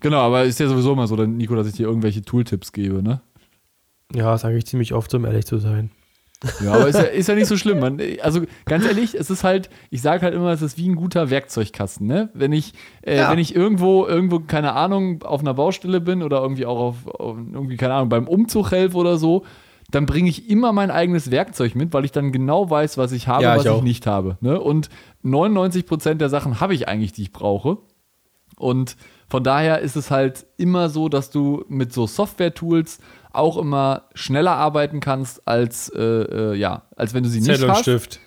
Genau, 0.00 0.18
aber 0.18 0.44
ist 0.44 0.60
ja 0.60 0.68
sowieso 0.68 0.94
mal 0.94 1.06
so, 1.06 1.16
Nico, 1.16 1.54
dass 1.56 1.66
ich 1.66 1.74
dir 1.74 1.86
irgendwelche 1.86 2.22
Tooltips 2.22 2.72
gebe, 2.72 3.02
ne? 3.02 3.20
Ja, 4.14 4.36
sage 4.38 4.56
ich 4.56 4.66
ziemlich 4.66 4.92
oft, 4.92 5.12
um 5.14 5.24
ehrlich 5.24 5.46
zu 5.46 5.58
sein. 5.58 5.90
Ja, 6.62 6.74
aber 6.74 6.88
ist 6.88 6.96
ja, 6.98 7.02
ist 7.04 7.28
ja 7.28 7.34
nicht 7.34 7.46
so 7.46 7.56
schlimm. 7.56 7.80
Man, 7.80 8.00
also 8.22 8.42
ganz 8.66 8.84
ehrlich, 8.84 9.14
es 9.14 9.30
ist 9.30 9.44
halt, 9.44 9.70
ich 9.90 10.02
sage 10.02 10.22
halt 10.22 10.34
immer, 10.34 10.52
es 10.52 10.62
ist 10.62 10.76
wie 10.76 10.88
ein 10.88 10.94
guter 10.94 11.30
Werkzeugkasten. 11.30 12.06
Ne? 12.06 12.28
Wenn, 12.34 12.52
ich, 12.52 12.74
äh, 13.02 13.16
ja. 13.16 13.30
wenn 13.30 13.38
ich 13.38 13.54
irgendwo, 13.54 14.06
irgendwo, 14.06 14.40
keine 14.40 14.74
Ahnung, 14.74 15.22
auf 15.22 15.40
einer 15.40 15.54
Baustelle 15.54 16.00
bin 16.00 16.22
oder 16.22 16.40
irgendwie 16.40 16.66
auch 16.66 16.78
auf, 16.78 17.06
auf 17.06 17.36
irgendwie, 17.36 17.76
keine 17.76 17.94
Ahnung, 17.94 18.08
beim 18.08 18.28
Umzug 18.28 18.70
helfe 18.70 18.96
oder 18.96 19.16
so, 19.18 19.44
dann 19.90 20.04
bringe 20.06 20.28
ich 20.28 20.50
immer 20.50 20.72
mein 20.72 20.90
eigenes 20.90 21.30
Werkzeug 21.30 21.74
mit, 21.74 21.92
weil 21.94 22.04
ich 22.04 22.12
dann 22.12 22.30
genau 22.30 22.68
weiß, 22.68 22.98
was 22.98 23.12
ich 23.12 23.26
habe, 23.26 23.42
ja, 23.42 23.56
was 23.56 23.64
ich, 23.64 23.72
ich 23.72 23.82
nicht 23.82 24.06
habe. 24.06 24.36
Ne? 24.40 24.60
Und 24.60 24.90
99% 25.24 26.14
der 26.14 26.28
Sachen 26.28 26.60
habe 26.60 26.74
ich 26.74 26.88
eigentlich, 26.88 27.12
die 27.12 27.22
ich 27.22 27.32
brauche. 27.32 27.78
Und 28.56 28.96
von 29.28 29.42
daher 29.42 29.80
ist 29.80 29.96
es 29.96 30.10
halt 30.10 30.46
immer 30.58 30.90
so, 30.90 31.08
dass 31.08 31.30
du 31.30 31.64
mit 31.68 31.92
so 31.92 32.06
Software-Tools 32.06 32.98
auch 33.32 33.56
immer 33.56 34.04
schneller 34.14 34.56
arbeiten 34.56 35.00
kannst, 35.00 35.46
als, 35.48 35.90
äh, 35.90 36.02
äh, 36.02 36.54
ja, 36.54 36.82
als 36.96 37.14
wenn 37.14 37.22
du 37.22 37.28
sie 37.30 37.40
Zettel 37.40 37.66
nicht 37.66 37.70
hast. 37.70 37.78
Zettel 37.84 37.94
und 37.94 38.00
Stift. 38.02 38.20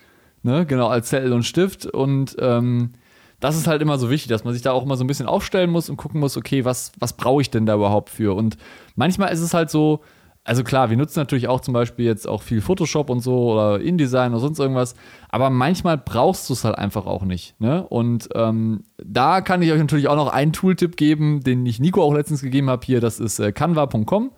Ne? 0.43 0.65
Genau, 0.65 0.87
als 0.87 1.09
Zettel 1.09 1.33
und 1.33 1.43
Stift. 1.43 1.85
Und 1.85 2.37
ähm, 2.39 2.93
das 3.39 3.55
ist 3.55 3.67
halt 3.67 3.81
immer 3.83 3.99
so 3.99 4.09
wichtig, 4.09 4.29
dass 4.29 4.43
man 4.43 4.53
sich 4.53 4.63
da 4.63 4.71
auch 4.71 4.83
immer 4.83 4.97
so 4.97 5.03
ein 5.03 5.07
bisschen 5.07 5.27
aufstellen 5.27 5.69
muss 5.69 5.89
und 5.89 5.97
gucken 5.97 6.19
muss, 6.19 6.37
okay, 6.37 6.65
was, 6.65 6.91
was 6.97 7.13
brauche 7.13 7.41
ich 7.41 7.51
denn 7.51 7.65
da 7.67 7.75
überhaupt 7.75 8.09
für? 8.09 8.35
Und 8.35 8.57
manchmal 8.95 9.31
ist 9.31 9.41
es 9.41 9.53
halt 9.53 9.69
so, 9.69 10.01
also 10.43 10.63
klar, 10.63 10.89
wir 10.89 10.97
nutzen 10.97 11.19
natürlich 11.19 11.47
auch 11.47 11.61
zum 11.61 11.73
Beispiel 11.73 12.05
jetzt 12.05 12.27
auch 12.27 12.41
viel 12.41 12.61
Photoshop 12.61 13.09
und 13.09 13.19
so 13.19 13.53
oder 13.53 13.79
InDesign 13.79 14.31
oder 14.31 14.39
sonst 14.39 14.59
irgendwas, 14.59 14.95
aber 15.29 15.49
manchmal 15.51 15.97
brauchst 15.97 16.49
du 16.49 16.53
es 16.53 16.63
halt 16.63 16.77
einfach 16.77 17.05
auch 17.05 17.23
nicht. 17.23 17.59
Ne? 17.59 17.85
Und 17.87 18.29
ähm, 18.33 18.83
da 18.97 19.41
kann 19.41 19.61
ich 19.61 19.71
euch 19.71 19.79
natürlich 19.79 20.07
auch 20.07 20.15
noch 20.15 20.29
einen 20.29 20.51
Tooltip 20.51 20.97
geben, 20.97 21.41
den 21.41 21.65
ich 21.65 21.79
Nico 21.79 22.01
auch 22.01 22.13
letztens 22.13 22.41
gegeben 22.41 22.69
habe 22.69 22.85
hier, 22.85 23.01
das 23.01 23.19
ist 23.19 23.39
äh, 23.39 23.51
canva.com. 23.51 24.31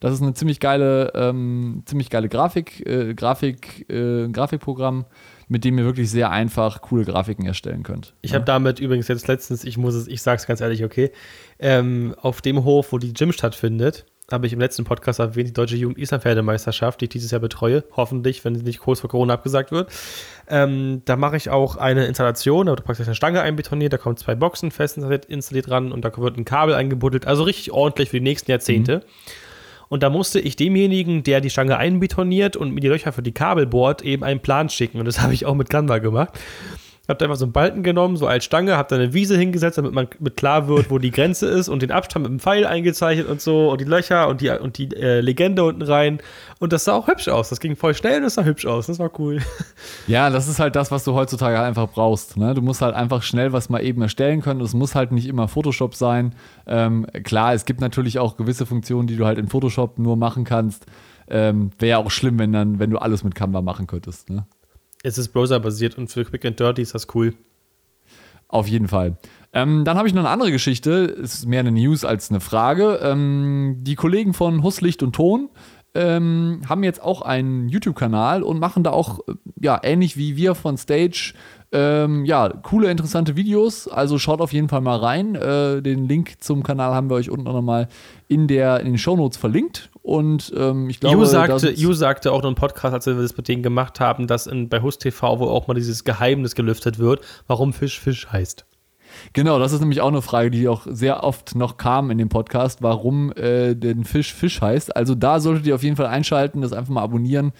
Das 0.00 0.12
ist 0.12 0.22
eine 0.22 0.34
ziemlich 0.34 0.60
geile, 0.60 1.12
ähm, 1.14 1.82
ziemlich 1.86 2.10
geile 2.10 2.28
Grafik, 2.28 2.86
äh, 2.86 3.14
Grafik, 3.14 3.88
äh, 3.88 4.28
Grafikprogramm, 4.28 5.06
mit 5.48 5.64
dem 5.64 5.78
ihr 5.78 5.84
wirklich 5.84 6.10
sehr 6.10 6.30
einfach 6.30 6.82
coole 6.82 7.06
Grafiken 7.06 7.46
erstellen 7.46 7.82
könnt. 7.82 8.14
Ich 8.20 8.32
ja? 8.32 8.36
habe 8.36 8.44
damit 8.44 8.78
übrigens 8.78 9.08
jetzt 9.08 9.26
letztens, 9.26 9.64
ich 9.64 9.78
muss 9.78 9.94
es, 9.94 10.06
ich 10.06 10.20
sag's 10.20 10.46
ganz 10.46 10.60
ehrlich, 10.60 10.84
okay, 10.84 11.12
ähm, 11.58 12.14
auf 12.20 12.42
dem 12.42 12.64
Hof, 12.64 12.92
wo 12.92 12.98
die 12.98 13.14
Gym 13.14 13.32
stattfindet, 13.32 14.04
habe 14.30 14.46
ich 14.46 14.52
im 14.52 14.60
letzten 14.60 14.84
Podcast 14.84 15.20
erwähnt, 15.20 15.48
die 15.48 15.52
Deutsche 15.52 15.76
Jugend 15.76 15.98
Islandpferdemeisterschaft, 15.98 17.00
die 17.00 17.04
ich 17.04 17.10
dieses 17.10 17.30
Jahr 17.30 17.40
betreue, 17.40 17.84
hoffentlich, 17.96 18.44
wenn 18.44 18.56
sie 18.56 18.64
nicht 18.64 18.80
kurz 18.80 19.00
vor 19.00 19.10
Corona 19.10 19.34
abgesagt 19.34 19.70
wird. 19.70 19.90
Ähm, 20.48 21.02
da 21.04 21.16
mache 21.16 21.36
ich 21.36 21.50
auch 21.50 21.76
eine 21.76 22.06
Installation, 22.06 22.66
da 22.66 22.72
wird 22.72 22.84
praktisch 22.84 23.06
eine 23.06 23.14
Stange 23.14 23.40
einbetoniert, 23.40 23.92
da 23.92 23.98
kommen 23.98 24.16
zwei 24.16 24.34
Boxen 24.34 24.70
fest 24.70 24.98
installiert, 24.98 25.70
ran 25.70 25.92
und 25.92 26.04
da 26.04 26.16
wird 26.16 26.36
ein 26.36 26.44
Kabel 26.44 26.74
eingebuddelt, 26.74 27.26
also 27.26 27.44
richtig 27.44 27.72
ordentlich 27.72 28.10
für 28.10 28.16
die 28.16 28.24
nächsten 28.24 28.50
Jahrzehnte. 28.50 28.98
Mhm. 28.98 29.02
Und 29.88 30.02
da 30.02 30.10
musste 30.10 30.40
ich 30.40 30.56
demjenigen, 30.56 31.22
der 31.22 31.40
die 31.40 31.50
Stange 31.50 31.76
einbetoniert 31.76 32.56
und 32.56 32.72
mir 32.72 32.80
die 32.80 32.88
Löcher 32.88 33.12
für 33.12 33.22
die 33.22 33.32
Kabel 33.32 33.66
bohrt, 33.66 34.02
eben 34.02 34.24
einen 34.24 34.40
Plan 34.40 34.68
schicken. 34.68 34.98
Und 34.98 35.04
das 35.04 35.20
habe 35.22 35.34
ich 35.34 35.46
auch 35.46 35.54
mit 35.54 35.70
Canva 35.70 35.98
gemacht. 35.98 36.38
Hab 37.08 37.18
da 37.18 37.26
einfach 37.26 37.36
so 37.36 37.44
einen 37.44 37.52
Balken 37.52 37.82
genommen, 37.82 38.16
so 38.16 38.26
als 38.26 38.44
Stange, 38.44 38.76
hab 38.76 38.88
da 38.88 38.96
eine 38.96 39.12
Wiese 39.12 39.36
hingesetzt, 39.36 39.78
damit 39.78 39.92
man 39.92 40.08
mit 40.18 40.36
klar 40.36 40.68
wird, 40.68 40.90
wo 40.90 40.98
die 40.98 41.10
Grenze 41.10 41.46
ist 41.46 41.68
und 41.68 41.82
den 41.82 41.92
Abstand 41.92 42.24
mit 42.24 42.32
dem 42.32 42.40
Pfeil 42.40 42.66
eingezeichnet 42.66 43.28
und 43.28 43.40
so 43.40 43.70
und 43.70 43.80
die 43.80 43.84
Löcher 43.84 44.28
und 44.28 44.40
die, 44.40 44.50
und 44.50 44.78
die 44.78 44.94
äh, 44.94 45.20
Legende 45.20 45.64
unten 45.64 45.82
rein. 45.82 46.20
Und 46.58 46.72
das 46.72 46.84
sah 46.84 46.94
auch 46.94 47.06
hübsch 47.06 47.28
aus. 47.28 47.48
Das 47.48 47.60
ging 47.60 47.76
voll 47.76 47.94
schnell 47.94 48.18
und 48.18 48.22
das 48.24 48.34
sah 48.34 48.44
hübsch 48.44 48.66
aus. 48.66 48.86
Das 48.86 48.98
war 48.98 49.10
cool. 49.18 49.40
Ja, 50.06 50.30
das 50.30 50.46
ist 50.46 50.60
halt 50.60 50.76
das, 50.76 50.90
was 50.90 51.04
du 51.04 51.14
heutzutage 51.14 51.60
einfach 51.60 51.88
brauchst. 51.88 52.36
Ne? 52.36 52.54
Du 52.54 52.62
musst 52.62 52.80
halt 52.80 52.94
einfach 52.94 53.22
schnell 53.22 53.52
was 53.52 53.68
mal 53.68 53.82
eben 53.82 54.02
erstellen 54.02 54.40
können. 54.40 54.60
Es 54.60 54.74
muss 54.74 54.94
halt 54.94 55.10
nicht 55.10 55.26
immer 55.26 55.48
Photoshop 55.48 55.94
sein. 55.94 56.34
Ähm, 56.66 57.06
klar, 57.24 57.54
es 57.54 57.64
gibt 57.64 57.80
natürlich 57.80 58.18
auch 58.18 58.36
gewisse 58.36 58.66
Funktionen, 58.66 59.08
die 59.08 59.16
du 59.16 59.26
halt 59.26 59.38
in 59.38 59.48
Photoshop 59.48 59.98
nur 59.98 60.16
machen 60.16 60.44
kannst. 60.44 60.86
Ähm, 61.28 61.70
Wäre 61.78 61.90
ja 61.90 61.98
auch 61.98 62.10
schlimm, 62.10 62.38
wenn 62.38 62.52
dann, 62.52 62.78
wenn 62.78 62.90
du 62.90 62.98
alles 62.98 63.24
mit 63.24 63.34
Canva 63.34 63.62
machen 63.62 63.86
könntest. 63.86 64.30
Ne? 64.30 64.46
Es 65.06 65.18
ist 65.18 65.28
Browser-basiert 65.28 65.96
und 65.98 66.10
für 66.10 66.24
Quick 66.24 66.44
and 66.44 66.58
Dirty 66.58 66.82
ist 66.82 66.92
das 66.92 67.06
cool. 67.14 67.32
Auf 68.48 68.66
jeden 68.66 68.88
Fall. 68.88 69.18
Ähm, 69.52 69.84
dann 69.84 69.96
habe 69.96 70.08
ich 70.08 70.14
noch 70.14 70.22
eine 70.22 70.30
andere 70.30 70.50
Geschichte. 70.50 71.04
Es 71.04 71.34
ist 71.34 71.46
mehr 71.46 71.60
eine 71.60 71.70
News 71.70 72.04
als 72.04 72.28
eine 72.30 72.40
Frage. 72.40 72.98
Ähm, 73.00 73.76
die 73.82 73.94
Kollegen 73.94 74.34
von 74.34 74.64
Husslicht 74.64 75.04
und 75.04 75.14
Ton 75.14 75.48
ähm, 75.94 76.62
haben 76.68 76.82
jetzt 76.82 77.00
auch 77.00 77.22
einen 77.22 77.68
YouTube-Kanal 77.68 78.42
und 78.42 78.58
machen 78.58 78.82
da 78.82 78.90
auch, 78.90 79.20
äh, 79.28 79.34
ja, 79.60 79.78
ähnlich 79.80 80.16
wie 80.16 80.36
wir 80.36 80.56
von 80.56 80.76
Stage, 80.76 81.34
ähm, 81.70 82.24
ja, 82.24 82.48
coole, 82.48 82.90
interessante 82.90 83.36
Videos. 83.36 83.86
Also 83.86 84.18
schaut 84.18 84.40
auf 84.40 84.52
jeden 84.52 84.68
Fall 84.68 84.80
mal 84.80 84.96
rein. 84.96 85.36
Äh, 85.36 85.82
den 85.82 86.08
Link 86.08 86.34
zum 86.40 86.64
Kanal 86.64 86.92
haben 86.92 87.10
wir 87.10 87.14
euch 87.14 87.30
unten 87.30 87.44
nochmal 87.44 87.86
in, 88.26 88.48
in 88.48 88.48
den 88.48 88.98
Shownotes 88.98 89.38
verlinkt. 89.38 89.88
Und 90.06 90.52
ähm, 90.56 90.88
ich 90.88 91.00
glaube, 91.00 91.16
Ju 91.16 91.24
sagte, 91.24 91.70
Ju 91.72 91.92
sagte 91.92 92.30
auch 92.30 92.40
noch 92.40 92.50
im 92.50 92.54
Podcast, 92.54 92.94
als 92.94 93.06
wir 93.06 93.14
das 93.14 93.36
mit 93.36 93.48
denen 93.48 93.64
gemacht 93.64 93.98
haben, 93.98 94.28
dass 94.28 94.46
in, 94.46 94.68
bei 94.68 94.80
Hust 94.80 95.02
TV 95.02 95.40
wo 95.40 95.48
auch 95.48 95.66
mal 95.66 95.74
dieses 95.74 96.04
Geheimnis 96.04 96.54
gelüftet 96.54 97.00
wird, 97.00 97.22
warum 97.48 97.72
Fisch 97.72 97.98
Fisch 97.98 98.28
heißt. 98.30 98.66
Genau, 99.32 99.58
das 99.58 99.72
ist 99.72 99.80
nämlich 99.80 100.02
auch 100.02 100.06
eine 100.06 100.22
Frage, 100.22 100.52
die 100.52 100.68
auch 100.68 100.86
sehr 100.88 101.24
oft 101.24 101.56
noch 101.56 101.76
kam 101.76 102.12
in 102.12 102.18
dem 102.18 102.28
Podcast, 102.28 102.82
warum 102.82 103.32
äh, 103.32 103.74
denn 103.74 104.04
Fisch 104.04 104.32
Fisch 104.32 104.60
heißt. 104.60 104.94
Also 104.94 105.16
da 105.16 105.40
solltet 105.40 105.66
ihr 105.66 105.74
auf 105.74 105.82
jeden 105.82 105.96
Fall 105.96 106.06
einschalten, 106.06 106.60
das 106.60 106.72
einfach 106.72 106.94
mal 106.94 107.02
abonnieren. 107.02 107.50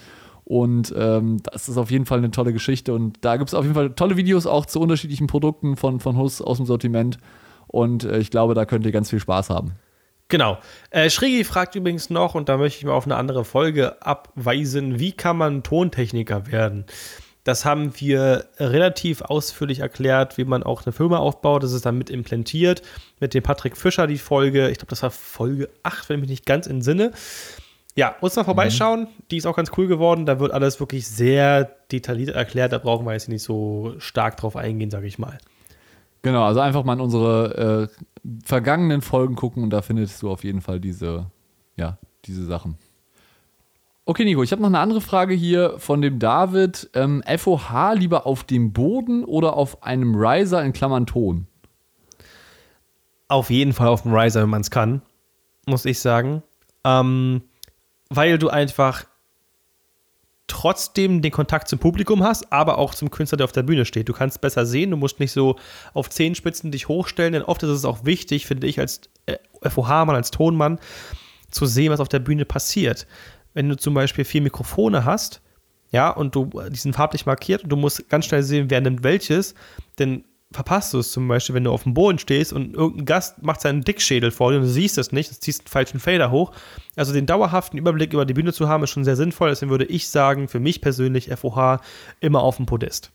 Und 0.45 0.95
ähm, 0.97 1.41
das 1.51 1.67
ist 1.67 1.77
auf 1.77 1.91
jeden 1.91 2.05
Fall 2.05 2.19
eine 2.19 2.31
tolle 2.31 2.53
Geschichte. 2.53 2.93
Und 2.93 3.17
da 3.25 3.35
gibt 3.35 3.49
es 3.49 3.55
auf 3.55 3.65
jeden 3.65 3.75
Fall 3.75 3.89
tolle 3.89 4.15
Videos 4.15 4.47
auch 4.47 4.65
zu 4.65 4.79
unterschiedlichen 4.79 5.27
Produkten 5.27 5.75
von, 5.75 5.99
von 5.99 6.15
Hus 6.15 6.41
aus 6.41 6.55
dem 6.55 6.65
Sortiment. 6.65 7.17
Und 7.67 8.05
äh, 8.05 8.19
ich 8.19 8.31
glaube, 8.31 8.53
da 8.53 8.63
könnt 8.63 8.85
ihr 8.85 8.93
ganz 8.93 9.09
viel 9.09 9.19
Spaß 9.19 9.49
haben. 9.49 9.73
Genau. 10.29 10.57
Äh, 10.89 11.09
Schrigi 11.09 11.43
fragt 11.43 11.75
übrigens 11.75 12.09
noch, 12.09 12.35
und 12.35 12.49
da 12.49 12.57
möchte 12.57 12.79
ich 12.79 12.85
mal 12.85 12.93
auf 12.93 13.05
eine 13.05 13.15
andere 13.15 13.45
Folge 13.45 14.01
abweisen, 14.01 14.99
wie 14.99 15.13
kann 15.13 15.37
man 15.37 15.63
Tontechniker 15.63 16.47
werden? 16.51 16.85
Das 17.45 17.63
haben 17.63 17.97
wir 17.97 18.49
relativ 18.59 19.21
ausführlich 19.21 19.79
erklärt, 19.79 20.37
wie 20.37 20.43
man 20.43 20.63
auch 20.63 20.85
eine 20.85 20.91
Firma 20.91 21.19
aufbaut. 21.19 21.63
Das 21.63 21.71
ist 21.71 21.85
dann 21.85 21.97
mit 21.97 22.09
implantiert. 22.09 22.81
Mit 23.21 23.33
dem 23.33 23.41
Patrick 23.41 23.77
Fischer 23.77 24.05
die 24.05 24.17
Folge, 24.17 24.69
ich 24.69 24.79
glaube, 24.79 24.89
das 24.89 25.01
war 25.01 25.11
Folge 25.11 25.69
8, 25.83 26.09
wenn 26.09 26.17
ich 26.17 26.21
mich 26.21 26.29
nicht 26.29 26.45
ganz 26.45 26.67
entsinne. 26.67 27.13
Ja, 27.95 28.17
muss 28.19 28.35
mal 28.35 28.43
vorbeischauen. 28.43 29.03
Mhm. 29.03 29.07
Die 29.31 29.37
ist 29.37 29.45
auch 29.45 29.55
ganz 29.55 29.71
cool 29.77 29.87
geworden. 29.87 30.25
Da 30.25 30.41
wird 30.41 30.51
alles 30.51 30.81
wirklich 30.81 31.07
sehr 31.07 31.71
detailliert 31.89 32.35
erklärt. 32.35 32.73
Da 32.73 32.79
brauchen 32.79 33.05
wir 33.05 33.13
jetzt 33.13 33.29
nicht 33.29 33.43
so 33.43 33.95
stark 33.97 34.35
drauf 34.35 34.57
eingehen, 34.57 34.91
sage 34.91 35.07
ich 35.07 35.17
mal. 35.17 35.37
Genau, 36.21 36.43
also 36.43 36.59
einfach 36.59 36.83
mal 36.83 36.93
in 36.93 37.01
unsere 37.01 37.89
äh, 37.89 38.27
vergangenen 38.45 39.01
Folgen 39.01 39.35
gucken 39.35 39.63
und 39.63 39.69
da 39.69 39.81
findest 39.81 40.21
du 40.21 40.29
auf 40.29 40.43
jeden 40.43 40.61
Fall 40.61 40.79
diese, 40.79 41.31
ja, 41.75 41.97
diese 42.25 42.45
Sachen. 42.45 42.77
Okay, 44.05 44.23
Nico, 44.23 44.41
ich 44.41 44.51
habe 44.51 44.61
noch 44.61 44.69
eine 44.69 44.79
andere 44.79 45.01
Frage 45.01 45.33
hier 45.33 45.79
von 45.79 46.01
dem 46.01 46.19
David. 46.19 46.89
Ähm, 46.93 47.23
FOH 47.37 47.93
lieber 47.95 48.25
auf 48.25 48.43
dem 48.45 48.71
Boden 48.71 49.25
oder 49.25 49.53
auf 49.53 49.83
einem 49.83 50.15
Riser 50.15 50.63
in 50.63 50.71
Klammern 50.71 51.05
Ton? 51.05 51.47
auf 53.27 53.49
jeden 53.49 53.73
Fall 53.73 53.87
auf 53.87 54.03
dem 54.03 54.13
Riser, 54.13 54.41
wenn 54.41 54.49
man 54.49 54.61
es 54.61 54.71
kann, 54.71 55.01
muss 55.65 55.85
ich 55.85 55.99
sagen. 55.99 56.43
Ähm, 56.83 57.41
weil 58.09 58.37
du 58.37 58.49
einfach 58.49 59.05
trotzdem 60.47 61.21
den 61.21 61.31
Kontakt 61.31 61.67
zum 61.67 61.79
Publikum 61.79 62.23
hast, 62.23 62.51
aber 62.51 62.77
auch 62.77 62.95
zum 62.95 63.11
Künstler, 63.11 63.37
der 63.37 63.45
auf 63.45 63.51
der 63.51 63.63
Bühne 63.63 63.85
steht. 63.85 64.09
Du 64.09 64.13
kannst 64.13 64.41
besser 64.41 64.65
sehen, 64.65 64.91
du 64.91 64.97
musst 64.97 65.19
nicht 65.19 65.31
so 65.31 65.57
auf 65.93 66.09
Zehenspitzen 66.09 66.71
dich 66.71 66.87
hochstellen, 66.87 67.33
denn 67.33 67.43
oft 67.43 67.61
ist 67.63 67.69
es 67.69 67.85
auch 67.85 68.05
wichtig, 68.05 68.47
finde 68.47 68.67
ich, 68.67 68.79
als 68.79 69.01
FOH-Mann, 69.61 70.15
als 70.15 70.31
Tonmann, 70.31 70.79
zu 71.51 71.65
sehen, 71.65 71.91
was 71.91 71.99
auf 71.99 72.09
der 72.09 72.19
Bühne 72.19 72.45
passiert. 72.45 73.07
Wenn 73.53 73.69
du 73.69 73.77
zum 73.77 73.93
Beispiel 73.93 74.25
vier 74.25 74.41
Mikrofone 74.41 75.05
hast, 75.05 75.41
ja, 75.91 76.09
und 76.09 76.35
du, 76.35 76.49
die 76.69 76.77
sind 76.77 76.95
farblich 76.95 77.25
markiert 77.25 77.63
und 77.63 77.69
du 77.69 77.75
musst 77.75 78.09
ganz 78.09 78.25
schnell 78.25 78.43
sehen, 78.43 78.69
wer 78.69 78.81
nimmt 78.81 79.03
welches, 79.03 79.53
dann 79.95 80.23
verpasst 80.51 80.93
du 80.93 80.99
es 80.99 81.11
zum 81.11 81.27
Beispiel, 81.27 81.55
wenn 81.55 81.65
du 81.65 81.71
auf 81.71 81.83
dem 81.83 81.93
Boden 81.93 82.19
stehst 82.19 82.53
und 82.53 82.73
irgendein 82.73 83.05
Gast 83.05 83.43
macht 83.43 83.61
seinen 83.61 83.83
Dickschädel 83.83 84.31
vor 84.31 84.51
dir 84.51 84.57
und 84.57 84.63
du 84.63 84.69
siehst 84.69 84.97
es 84.97 85.11
nicht, 85.11 85.31
du 85.31 85.35
ziehst 85.35 85.61
einen 85.61 85.67
falschen 85.67 85.99
Fader 85.99 86.31
hoch. 86.31 86.51
Also 86.95 87.13
den 87.13 87.25
dauerhaften 87.25 87.77
Überblick 87.77 88.13
über 88.13 88.25
die 88.25 88.33
Bühne 88.33 88.53
zu 88.53 88.69
haben, 88.69 88.83
ist 88.83 88.91
schon 88.91 89.03
sehr 89.03 89.15
sinnvoll. 89.15 89.49
Deswegen 89.49 89.71
würde 89.71 89.85
ich 89.85 90.09
sagen, 90.09 90.47
für 90.47 90.59
mich 90.59 90.81
persönlich 90.81 91.29
FOH 91.35 91.79
immer 92.21 92.41
auf 92.41 92.57
dem 92.57 92.65
Podest. 92.65 93.11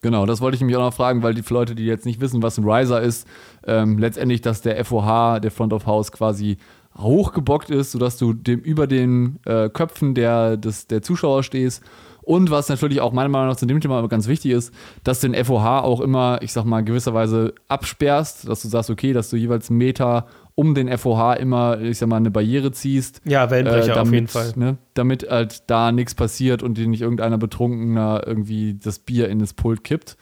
Genau, 0.00 0.26
das 0.26 0.42
wollte 0.42 0.56
ich 0.56 0.62
mich 0.62 0.76
auch 0.76 0.82
noch 0.82 0.94
fragen, 0.94 1.22
weil 1.22 1.32
die 1.32 1.42
Leute, 1.48 1.74
die 1.74 1.86
jetzt 1.86 2.04
nicht 2.04 2.20
wissen, 2.20 2.42
was 2.42 2.58
ein 2.58 2.68
Riser 2.68 3.00
ist, 3.00 3.26
ähm, 3.66 3.96
letztendlich, 3.98 4.42
dass 4.42 4.60
der 4.60 4.84
FOH, 4.84 5.40
der 5.40 5.50
Front 5.50 5.72
of 5.72 5.86
House, 5.86 6.12
quasi 6.12 6.58
hochgebockt 6.98 7.70
ist, 7.70 7.92
sodass 7.92 8.16
du 8.18 8.32
dem 8.32 8.60
über 8.60 8.86
den 8.86 9.38
äh, 9.44 9.68
Köpfen 9.68 10.14
der, 10.14 10.56
des, 10.56 10.86
der 10.86 11.02
Zuschauer 11.02 11.42
stehst 11.42 11.82
und 12.24 12.50
was 12.50 12.68
natürlich 12.68 13.00
auch 13.00 13.12
meiner 13.12 13.28
Meinung 13.28 13.48
nach 13.48 13.56
zu 13.56 13.66
dem 13.66 13.80
Thema 13.80 14.06
ganz 14.08 14.26
wichtig 14.28 14.52
ist, 14.52 14.74
dass 15.04 15.20
du 15.20 15.28
den 15.28 15.44
FOH 15.44 15.82
auch 15.82 16.00
immer, 16.00 16.38
ich 16.42 16.52
sag 16.52 16.64
mal, 16.64 16.82
gewisserweise 16.82 17.54
absperrst, 17.68 18.48
dass 18.48 18.62
du 18.62 18.68
sagst, 18.68 18.90
okay, 18.90 19.12
dass 19.12 19.30
du 19.30 19.36
jeweils 19.36 19.70
einen 19.70 19.78
Meter 19.78 20.26
um 20.54 20.74
den 20.74 20.96
FOH 20.96 21.34
immer, 21.34 21.80
ich 21.80 21.98
sag 21.98 22.08
mal, 22.08 22.16
eine 22.16 22.30
Barriere 22.30 22.72
ziehst. 22.72 23.20
Ja, 23.24 23.50
Wellenbrecher 23.50 23.92
äh, 23.92 23.94
damit, 23.94 23.98
auf 24.00 24.12
jeden 24.12 24.28
Fall. 24.28 24.52
Ne, 24.56 24.78
damit 24.94 25.28
halt 25.28 25.64
da 25.68 25.92
nichts 25.92 26.14
passiert 26.14 26.62
und 26.62 26.78
dir 26.78 26.86
nicht 26.86 27.02
irgendeiner 27.02 27.38
Betrunkener 27.38 28.22
irgendwie 28.26 28.74
das 28.74 29.00
Bier 29.00 29.28
in 29.28 29.38
das 29.38 29.52
Pult 29.52 29.84
kippt. 29.84 30.16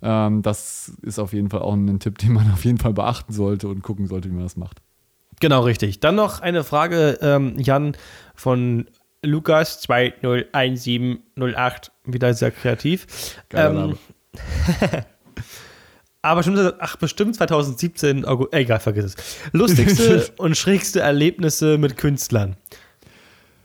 Ähm, 0.00 0.42
das 0.42 0.92
ist 1.02 1.18
auf 1.18 1.32
jeden 1.32 1.50
Fall 1.50 1.62
auch 1.62 1.74
ein 1.74 1.98
Tipp, 1.98 2.18
den 2.18 2.34
man 2.34 2.50
auf 2.52 2.64
jeden 2.64 2.78
Fall 2.78 2.92
beachten 2.92 3.32
sollte 3.32 3.68
und 3.68 3.82
gucken 3.82 4.06
sollte, 4.06 4.28
wie 4.30 4.34
man 4.34 4.44
das 4.44 4.56
macht. 4.56 4.80
Genau, 5.40 5.62
richtig. 5.62 6.00
Dann 6.00 6.14
noch 6.14 6.40
eine 6.40 6.64
Frage, 6.64 7.18
ähm, 7.22 7.54
Jan, 7.58 7.96
von 8.34 8.86
Lukas 9.22 9.80
201708, 9.80 11.92
wieder 12.04 12.34
sehr 12.34 12.50
kreativ. 12.50 13.38
Ähm, 13.52 13.96
aber 16.22 16.38
bestimmt, 16.38 16.74
ach, 16.78 16.96
bestimmt 16.96 17.36
2017, 17.36 18.24
August, 18.24 18.52
egal, 18.52 18.80
vergiss 18.80 19.04
es. 19.04 19.14
Lustigste 19.52 20.28
und 20.38 20.56
schrägste 20.56 20.98
Erlebnisse 21.00 21.78
mit 21.78 21.96
Künstlern. 21.96 22.56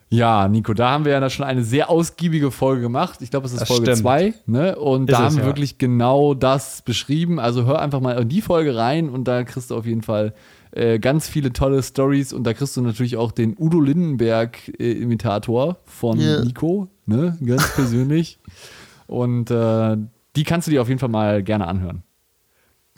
Ja, 0.10 0.48
Nico, 0.48 0.76
da 0.76 0.92
haben 0.92 1.06
wir 1.06 1.14
ja 1.14 1.30
schon 1.32 1.44
eine 1.44 1.64
sehr 1.64 1.90
ausgiebige 1.90 2.52
Folge 2.52 2.84
gemacht. 2.84 3.24
Ich 3.24 3.32
glaube, 3.32 3.48
es 3.48 3.54
ist 3.54 3.62
das 3.62 3.68
Folge 3.68 3.94
2. 3.94 4.36
Ne? 4.46 4.76
Und 4.76 5.10
ist 5.10 5.18
da 5.18 5.24
haben 5.24 5.36
wir 5.36 5.42
ja. 5.42 5.48
wirklich 5.48 5.80
genau 5.80 6.36
das 6.36 6.84
beschrieben. 6.84 7.40
Also 7.40 7.66
hör 7.66 7.82
einfach 7.82 8.00
mal 8.00 8.22
in 8.22 8.30
die 8.30 8.42
Folge 8.42 8.76
rein 8.76 9.10
und 9.10 9.24
da 9.24 9.44
kriegst 9.44 9.72
du 9.72 9.76
auf 9.76 9.88
jeden 9.88 10.04
Fall 10.04 10.36
äh, 10.76 11.00
ganz 11.00 11.28
viele 11.28 11.54
tolle 11.54 11.84
Stories 11.84 12.34
und 12.34 12.44
da 12.46 12.54
kriegst 12.54 12.76
du 12.76 12.82
natürlich 12.82 13.16
auch 13.18 13.32
den 13.32 13.56
Udo 13.58 13.80
Lindenberg-Imitator 13.80 15.70
äh, 15.72 15.76
von 15.86 16.20
yeah. 16.20 16.44
Nico, 16.44 16.90
ne? 17.06 17.38
ganz 17.46 17.76
persönlich. 17.76 18.40
und 19.08 19.52
äh, 19.52 19.98
die 20.36 20.44
kannst 20.44 20.68
du 20.68 20.72
dir 20.72 20.82
auf 20.82 20.88
jeden 20.88 21.00
Fall 21.00 21.10
mal 21.10 21.44
gerne 21.44 21.68
anhören. 21.68 22.02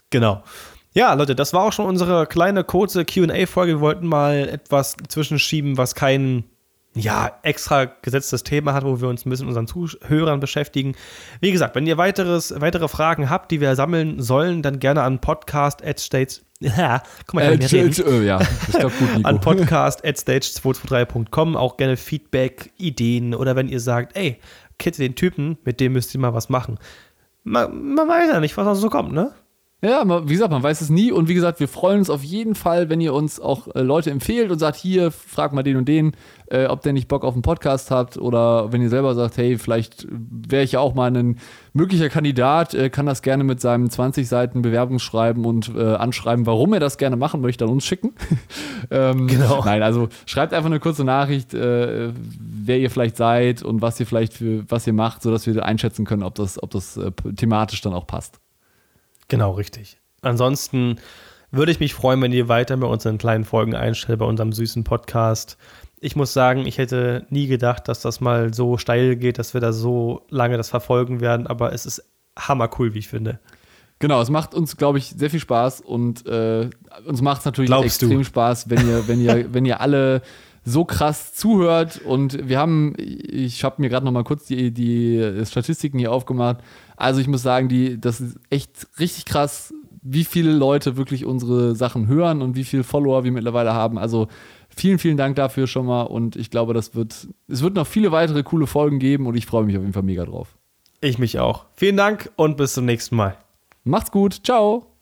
Genau. 0.10 0.44
Ja, 0.94 1.14
Leute, 1.14 1.36
das 1.36 1.52
war 1.52 1.64
auch 1.64 1.74
schon 1.74 1.88
unsere 1.88 2.26
kleine 2.26 2.64
kurze 2.64 3.04
QA-Folge. 3.04 3.74
Wir 3.74 3.82
wollten 3.82 4.08
mal 4.08 4.48
etwas 4.48 4.96
zwischenschieben, 5.10 5.78
was 5.78 5.94
kein 5.94 6.46
ja, 6.96 7.38
extra 7.44 7.86
gesetztes 7.86 8.44
Thema 8.44 8.74
hat, 8.74 8.86
wo 8.86 9.02
wir 9.02 9.10
uns 9.10 9.26
ein 9.26 9.30
bisschen 9.30 9.48
unseren 9.48 9.68
Zuhörern 9.68 10.40
beschäftigen. 10.40 10.96
Wie 11.42 11.52
gesagt, 11.52 11.76
wenn 11.76 11.86
ihr 11.86 11.98
weiteres, 11.98 12.54
weitere 12.58 12.88
Fragen 12.88 13.30
habt, 13.30 13.52
die 13.52 13.60
wir 13.60 13.76
sammeln 13.76 14.22
sollen, 14.22 14.62
dann 14.62 14.80
gerne 14.80 15.04
an 15.04 15.20
podcast 15.20 15.84
at 15.86 16.00
states 16.00 16.42
ja, 16.62 17.04
guck 17.28 17.34
mal, 17.34 17.62
ich 17.62 17.74
äh, 17.74 17.86
äh, 17.86 18.26
ja, 18.26 18.40
ich 18.40 18.80
glaub 18.80 18.98
gut, 18.98 19.14
Nico. 19.14 19.28
An 19.28 19.42
podcast 19.42 20.06
at 20.06 20.16
stage223.com 20.16 21.58
auch 21.58 21.76
gerne 21.76 21.98
Feedback, 21.98 22.72
Ideen 22.78 23.36
oder 23.36 23.58
wenn 23.58 23.68
ihr 23.68 23.82
sagt, 23.82 24.16
ey, 24.16 24.40
kennt 24.80 24.98
ihr 24.98 25.10
den 25.10 25.16
Typen, 25.16 25.58
mit 25.66 25.82
dem 25.82 25.92
müsst 25.92 26.14
ihr 26.16 26.22
mal 26.22 26.34
was 26.34 26.48
machen. 26.48 26.80
Man, 27.44 27.94
man 27.94 28.08
weiß 28.08 28.32
ja 28.32 28.40
nicht, 28.40 28.56
was 28.56 28.66
da 28.66 28.74
so 28.74 28.90
kommt, 28.90 29.12
ne? 29.12 29.34
Ja, 29.84 30.04
wie 30.28 30.34
gesagt, 30.34 30.52
man 30.52 30.64
weiß 30.64 30.82
es 30.82 30.90
nie. 30.90 31.12
Und 31.12 31.28
wie 31.28 31.34
gesagt, 31.34 31.60
wir 31.60 31.68
freuen 31.68 32.00
uns 32.00 32.10
auf 32.10 32.24
jeden 32.24 32.56
Fall, 32.56 32.90
wenn 32.90 33.02
ihr 33.02 33.14
uns 33.14 33.40
auch 33.40 33.68
äh, 33.76 33.82
Leute 33.82 34.10
empfehlt 34.10 34.50
und 34.50 34.58
sagt, 34.58 34.78
hier, 34.78 35.12
frag 35.12 35.54
mal 35.54 35.64
den 35.64 35.76
und 35.76 35.88
den, 35.88 36.14
äh, 36.48 36.66
ob 36.66 36.82
der 36.82 36.94
nicht 36.94 37.08
Bock 37.08 37.24
auf 37.24 37.34
einen 37.34 37.44
Podcast 37.44 37.92
hat. 37.92 38.18
Oder 38.18 38.72
wenn 38.72 38.82
ihr 38.82 38.90
selber 38.90 39.14
sagt, 39.14 39.38
hey, 39.38 39.60
vielleicht 39.60 40.08
wäre 40.10 40.64
ich 40.64 40.72
ja 40.72 40.80
auch 40.80 40.96
mal 40.96 41.16
ein 41.16 41.38
möglicher 41.74 42.10
Kandidat, 42.10 42.74
äh, 42.74 42.90
kann 42.90 43.06
das 43.06 43.22
gerne 43.22 43.44
mit 43.44 43.60
seinem 43.60 43.90
20 43.90 44.28
Seiten 44.28 44.62
Bewerbungsschreiben 44.62 45.46
und 45.46 45.72
äh, 45.76 45.96
anschreiben, 45.96 46.46
warum 46.48 46.74
er 46.74 46.80
das 46.80 46.98
gerne 46.98 47.18
machen 47.18 47.42
möchte, 47.42 47.66
an 47.66 47.72
uns 47.72 47.86
schicken. 47.86 48.16
ähm, 48.92 49.28
genau. 49.28 49.62
Nein, 49.66 49.84
also 49.84 50.08
schreibt 50.26 50.54
einfach 50.54 50.70
eine 50.70 50.80
kurze 50.80 51.04
Nachricht, 51.04 51.54
äh, 51.54 52.12
wer 52.40 52.80
ihr 52.80 52.90
vielleicht 52.90 53.18
seid 53.18 53.62
und 53.62 53.82
was 53.82 54.00
ihr 54.00 54.08
vielleicht 54.08 54.34
für 54.34 54.64
was 54.68 54.88
ihr 54.88 54.94
macht, 54.94 55.22
sodass 55.22 55.46
wir 55.46 55.64
einschätzen 55.64 56.06
können, 56.06 56.24
ob 56.24 56.34
das, 56.36 56.64
ob 56.64 56.72
das 56.72 57.00
thematisch 57.36 57.82
dann 57.82 57.94
auch 57.94 58.08
passt. 58.08 58.40
Genau, 59.28 59.52
richtig. 59.52 59.98
Ansonsten 60.22 61.00
würde 61.52 61.72
ich 61.72 61.80
mich 61.80 61.94
freuen, 61.94 62.22
wenn 62.22 62.34
ihr 62.34 62.48
weiter 62.48 62.78
bei 62.78 62.88
unseren 62.88 63.18
kleinen 63.18 63.46
Folgen 63.46 63.76
einstellt, 63.76 64.20
bei 64.20 64.26
unserem 64.26 64.52
süßen 64.52 64.84
Podcast. 64.84 65.58
Ich 66.00 66.16
muss 66.16 66.34
sagen, 66.34 66.66
ich 66.66 66.78
hätte 66.78 67.26
nie 67.30 67.48
gedacht, 67.48 67.88
dass 67.88 68.02
das 68.02 68.20
mal 68.22 68.54
so 68.54 68.78
steil 68.78 69.16
geht, 69.16 69.40
dass 69.40 69.54
wir 69.54 69.62
da 69.62 69.72
so 69.72 70.26
lange 70.30 70.58
das 70.58 70.70
verfolgen 70.70 71.22
werden, 71.22 71.48
aber 71.48 71.74
es 71.74 71.86
ist 71.86 72.04
hammercool, 72.38 72.94
wie 72.94 73.00
ich 73.00 73.08
finde. 73.08 73.40
Genau, 74.00 74.22
es 74.22 74.30
macht 74.30 74.54
uns, 74.54 74.76
glaube 74.76 74.98
ich, 74.98 75.16
sehr 75.18 75.30
viel 75.30 75.40
Spaß 75.40 75.80
und 75.82 76.26
äh, 76.28 76.70
uns 77.06 77.22
macht 77.22 77.40
es 77.40 77.46
natürlich 77.46 77.70
Glaubst 77.70 77.86
extrem 77.86 78.20
du? 78.20 78.24
Spaß, 78.26 78.70
wenn 78.70 78.88
ihr, 78.88 79.08
wenn 79.08 79.22
ihr, 79.22 79.48
wenn 79.54 79.66
ihr 79.66 79.80
alle 79.80 80.22
so 80.66 80.84
krass 80.84 81.34
zuhört 81.34 82.02
und 82.04 82.50
wir 82.50 82.60
haben, 82.60 82.94
ich 82.98 83.64
habe 83.64 83.82
mir 83.82 83.88
gerade 83.88 84.06
noch 84.06 84.12
mal 84.12 84.24
kurz 84.24 84.46
die, 84.46 84.72
die 84.72 85.44
Statistiken 85.46 86.00
hier 86.00 86.12
aufgemacht. 86.12 86.58
Also 86.98 87.20
ich 87.20 87.28
muss 87.28 87.42
sagen, 87.42 87.68
die, 87.68 88.00
das 88.00 88.22
ist 88.22 88.38
echt 88.50 88.88
richtig 89.00 89.26
krass, 89.26 89.74
wie 90.02 90.24
viele 90.24 90.52
Leute 90.52 90.98
wirklich 90.98 91.26
unsere 91.26 91.76
Sachen 91.76 92.08
hören 92.08 92.42
und 92.42 92.56
wie 92.56 92.64
viele 92.64 92.84
Follower 92.84 93.24
wir 93.24 93.32
mittlerweile 93.32 93.74
haben. 93.74 93.98
Also 93.98 94.28
vielen, 94.70 95.00
vielen 95.00 95.18
Dank 95.18 95.36
dafür 95.36 95.68
schon 95.68 95.88
mal 95.88 96.04
und 96.04 96.36
ich 96.36 96.52
glaube, 96.52 96.74
das 96.74 96.94
wird, 96.94 97.28
es 97.48 97.62
wird 97.62 97.76
noch 97.76 97.88
viele 97.88 98.12
weitere 98.12 98.44
coole 98.44 98.68
Folgen 98.68 99.00
geben 99.00 99.26
und 99.26 99.36
ich 99.36 99.46
freue 99.46 99.66
mich 99.66 99.76
auf 99.76 99.82
jeden 99.82 99.94
Fall 99.94 100.04
mega 100.04 100.26
drauf. 100.26 100.56
Ich 101.02 101.18
mich 101.18 101.40
auch. 101.40 101.66
Vielen 101.76 101.98
Dank 101.98 102.32
und 102.36 102.58
bis 102.58 102.74
zum 102.74 102.86
nächsten 102.86 103.16
Mal. 103.16 103.38
Macht's 103.84 104.12
gut. 104.12 104.42
Ciao. 104.44 104.95